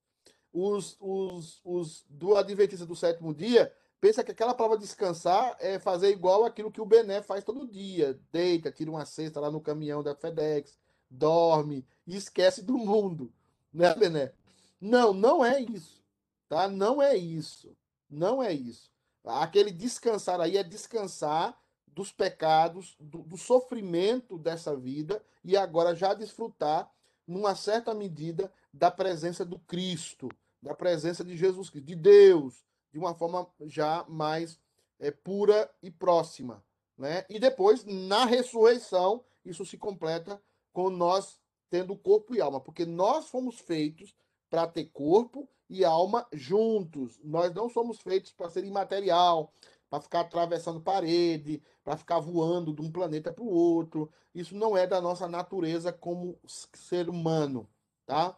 [0.53, 6.11] os, os, os do Adventista do sétimo dia pensa que aquela palavra descansar é fazer
[6.11, 8.21] igual aquilo que o Bené faz todo dia.
[8.31, 10.79] Deita, tira uma cesta lá no caminhão da FedEx,
[11.15, 13.33] dorme e esquece do mundo,
[13.73, 14.33] né, Bené?
[14.81, 16.03] Não, não é isso,
[16.49, 16.69] tá?
[16.69, 17.75] Não é isso.
[18.11, 18.91] Não é isso.
[19.25, 21.59] Aquele descansar aí é descansar
[21.89, 26.91] dos pecados, do, do sofrimento dessa vida e agora já desfrutar,
[27.27, 30.29] numa certa medida, da presença do Cristo,
[30.61, 34.59] da presença de Jesus Cristo, de Deus, de uma forma já mais
[35.01, 36.63] é, pura e próxima.
[36.99, 37.25] Né?
[37.31, 40.41] E depois, na ressurreição, isso se completa
[40.75, 44.15] com nós tendo corpo e alma, porque nós fomos feitos
[44.51, 47.19] para ter corpo e alma juntos.
[47.25, 49.53] Nós não somos feitos para ser imaterial,
[49.89, 54.11] para ficar atravessando parede, para ficar voando de um planeta para o outro.
[54.35, 57.69] Isso não é da nossa natureza como ser humano,
[58.05, 58.37] tá?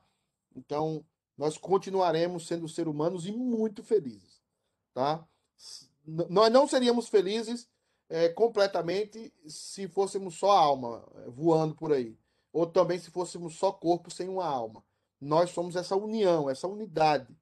[0.54, 1.04] Então,
[1.36, 4.42] nós continuaremos sendo ser humanos e muito felizes,
[4.94, 5.26] tá?
[6.06, 7.68] Nós não seríamos felizes
[8.08, 12.16] é, completamente se fôssemos só alma é, voando por aí,
[12.56, 14.82] ou também se fôssemos só corpo sem uma alma.
[15.20, 17.38] Nós somos essa união, essa unidade.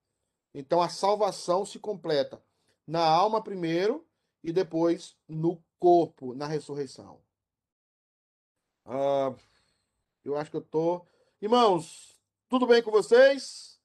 [0.52, 2.42] Então a salvação se completa
[2.84, 4.04] na alma primeiro
[4.42, 7.22] e depois no corpo, na ressurreição.
[8.84, 9.32] Ah,
[10.24, 11.06] eu acho que eu tô.
[11.40, 13.80] Irmãos, tudo bem com vocês?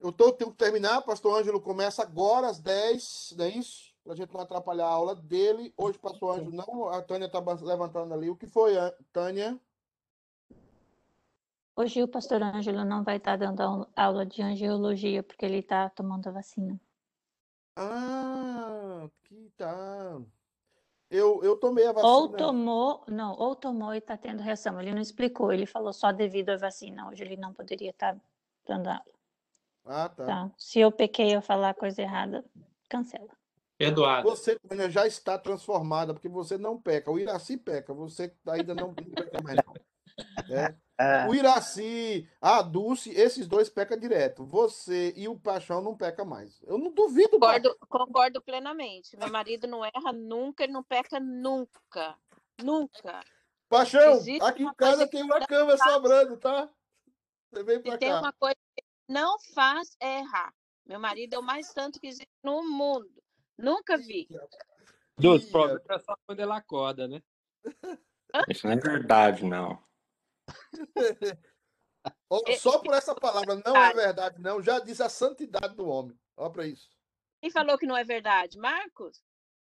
[0.00, 1.02] Eu tô, tenho que terminar.
[1.02, 3.89] Pastor Ângelo começa agora às 10, não é isso?
[4.02, 5.72] Para a gente não atrapalhar a aula dele.
[5.76, 6.88] Hoje, Pastor Ângelo, não.
[6.88, 8.30] A Tânia está levantando ali.
[8.30, 8.74] O que foi,
[9.12, 9.60] Tânia?
[11.80, 16.28] Hoje o pastor Ângelo não vai estar dando aula de angiologia, porque ele está tomando
[16.28, 16.78] a vacina.
[17.74, 20.20] Ah, que tá.
[21.08, 22.12] Eu, eu tomei a vacina.
[22.12, 24.78] Ou tomou, não, ou tomou e está tendo reação.
[24.78, 27.08] Ele não explicou, ele falou só devido à vacina.
[27.08, 28.14] Hoje ele não poderia estar
[28.66, 29.02] dando aula.
[29.86, 30.26] Ah, tá.
[30.26, 30.50] Tá.
[30.58, 32.44] Se eu pequei a falar coisa errada,
[32.90, 33.39] cancela.
[33.80, 34.28] Perdoado.
[34.28, 37.10] Você Tânia, já está transformada, porque você não peca.
[37.10, 39.74] O Iraci peca, você ainda não, não peca mais, não.
[40.54, 40.76] É.
[40.98, 41.26] É.
[41.26, 44.44] O Iraci, a Dulce, esses dois pecam direto.
[44.44, 46.60] Você e o Paixão não peca mais.
[46.64, 47.30] Eu não duvido.
[47.30, 49.16] Concordo, concordo plenamente.
[49.16, 52.18] Meu marido não erra nunca, ele não peca nunca.
[52.62, 53.24] Nunca.
[53.66, 55.90] Paixão, Existe aqui em casa tem uma cama faz.
[55.90, 56.68] sobrando, tá?
[57.50, 57.98] Você vem pra e cá.
[57.98, 60.52] Tem uma coisa que não faz é errar.
[60.84, 63.19] Meu marido é o mais santo que existe no mundo.
[63.60, 64.26] Nunca vi.
[65.16, 67.22] Dos problemas é só quando ele acorda, né?
[68.48, 69.82] Isso não é verdade, não.
[72.58, 76.18] Só por essa palavra, não é verdade, não, já diz a santidade do homem.
[76.36, 76.88] Olha para isso.
[77.40, 78.58] Quem falou que não é verdade?
[78.58, 79.22] Marcos?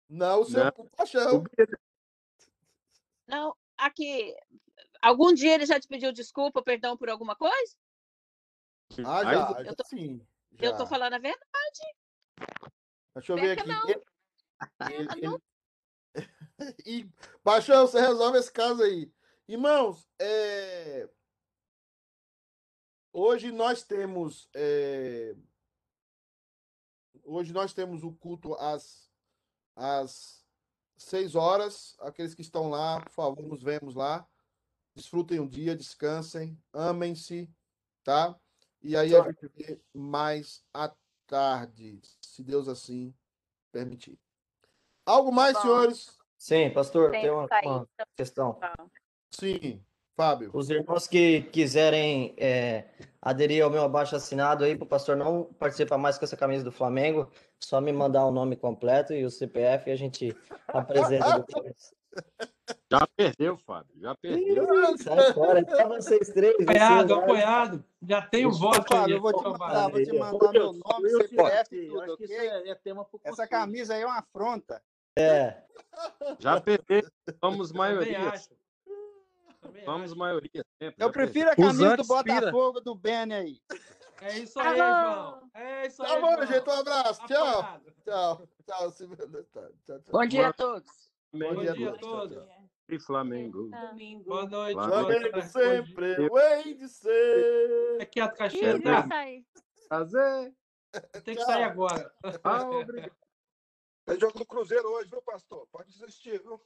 [0.09, 0.73] Não, o seu não.
[0.97, 1.45] paixão.
[3.27, 4.35] Não, aqui.
[5.01, 7.77] Algum dia ele já te pediu desculpa, perdão por alguma coisa?
[9.07, 9.63] Ah, já.
[9.63, 10.27] Eu tô, sim,
[10.59, 10.67] já.
[10.67, 11.45] eu tô falando a verdade.
[13.15, 13.71] Deixa eu ver aqui.
[13.71, 14.03] Ele,
[14.91, 15.43] ele, ele...
[16.85, 17.11] e,
[17.43, 19.13] Paixão, você resolve esse caso aí.
[19.47, 21.09] Irmãos, é...
[23.13, 25.35] hoje nós temos é...
[27.25, 29.11] hoje nós temos o culto às
[29.77, 30.45] às
[30.97, 31.97] seis horas.
[32.01, 34.27] Aqueles que estão lá, por favor, nos vemos lá.
[34.95, 37.53] Desfrutem o dia, descansem, amem-se,
[38.05, 38.39] tá?
[38.81, 40.89] E aí a gente vê mais à
[41.27, 43.15] tarde, se Deus assim
[43.73, 44.19] permitir.
[45.07, 46.19] Algo mais, senhores?
[46.39, 48.59] Sim, pastor, tem, tem uma, uma questão.
[49.31, 49.83] Sim,
[50.17, 50.51] Fábio.
[50.55, 52.85] Os irmãos que quiserem é,
[53.21, 56.63] aderir ao meu abaixo assinado aí, para o pastor não participar mais com essa camisa
[56.63, 60.37] do Flamengo, só me mandar o nome completo e o CPF e a gente
[60.69, 61.95] apresenta depois.
[62.91, 63.95] Já perdeu, Fábio.
[64.01, 64.67] Já perdeu.
[64.99, 66.55] sai fora, é só vocês três.
[66.61, 67.85] Apoiado, apoiado.
[68.03, 68.87] Já tem o voto.
[68.89, 72.37] Fábio, eu vou te mandar, vou te mandar meu nome, CPF e tudo, ok?
[72.37, 74.83] É, é tema Essa camisa aí é uma afronta.
[75.17, 75.63] É.
[76.39, 77.03] Já perdeu.
[77.43, 78.33] Somos maioria.
[79.85, 81.03] Vamos maioria sempre.
[81.03, 83.61] Eu prefiro a camisa do Botafogo do Beni aí.
[84.21, 85.51] É isso aí, João.
[85.55, 86.09] É isso aí.
[86.09, 86.69] Tá bom, gente.
[86.69, 87.27] Um abraço.
[87.27, 87.81] Tchau.
[88.05, 88.47] Tchau.
[88.67, 88.93] Tchau.
[89.87, 90.01] Tchau.
[90.11, 91.04] Bom dia a todos.
[91.35, 92.47] Bom dia a todos.
[92.89, 93.69] E Flamengo.
[93.69, 94.25] Domingo.
[94.25, 94.75] Boa noite.
[94.75, 96.17] Flamengo sempre
[96.65, 98.01] hei de ser.
[98.01, 98.81] É quieto, caixinha.
[98.81, 99.47] Tem que sair.
[99.89, 100.55] Fazer.
[101.25, 102.15] Tem que sair agora.
[102.45, 103.13] Ah, obrigado.
[104.07, 105.67] É jogo do Cruzeiro hoje, viu, pastor?
[105.73, 106.61] Pode desistir, viu?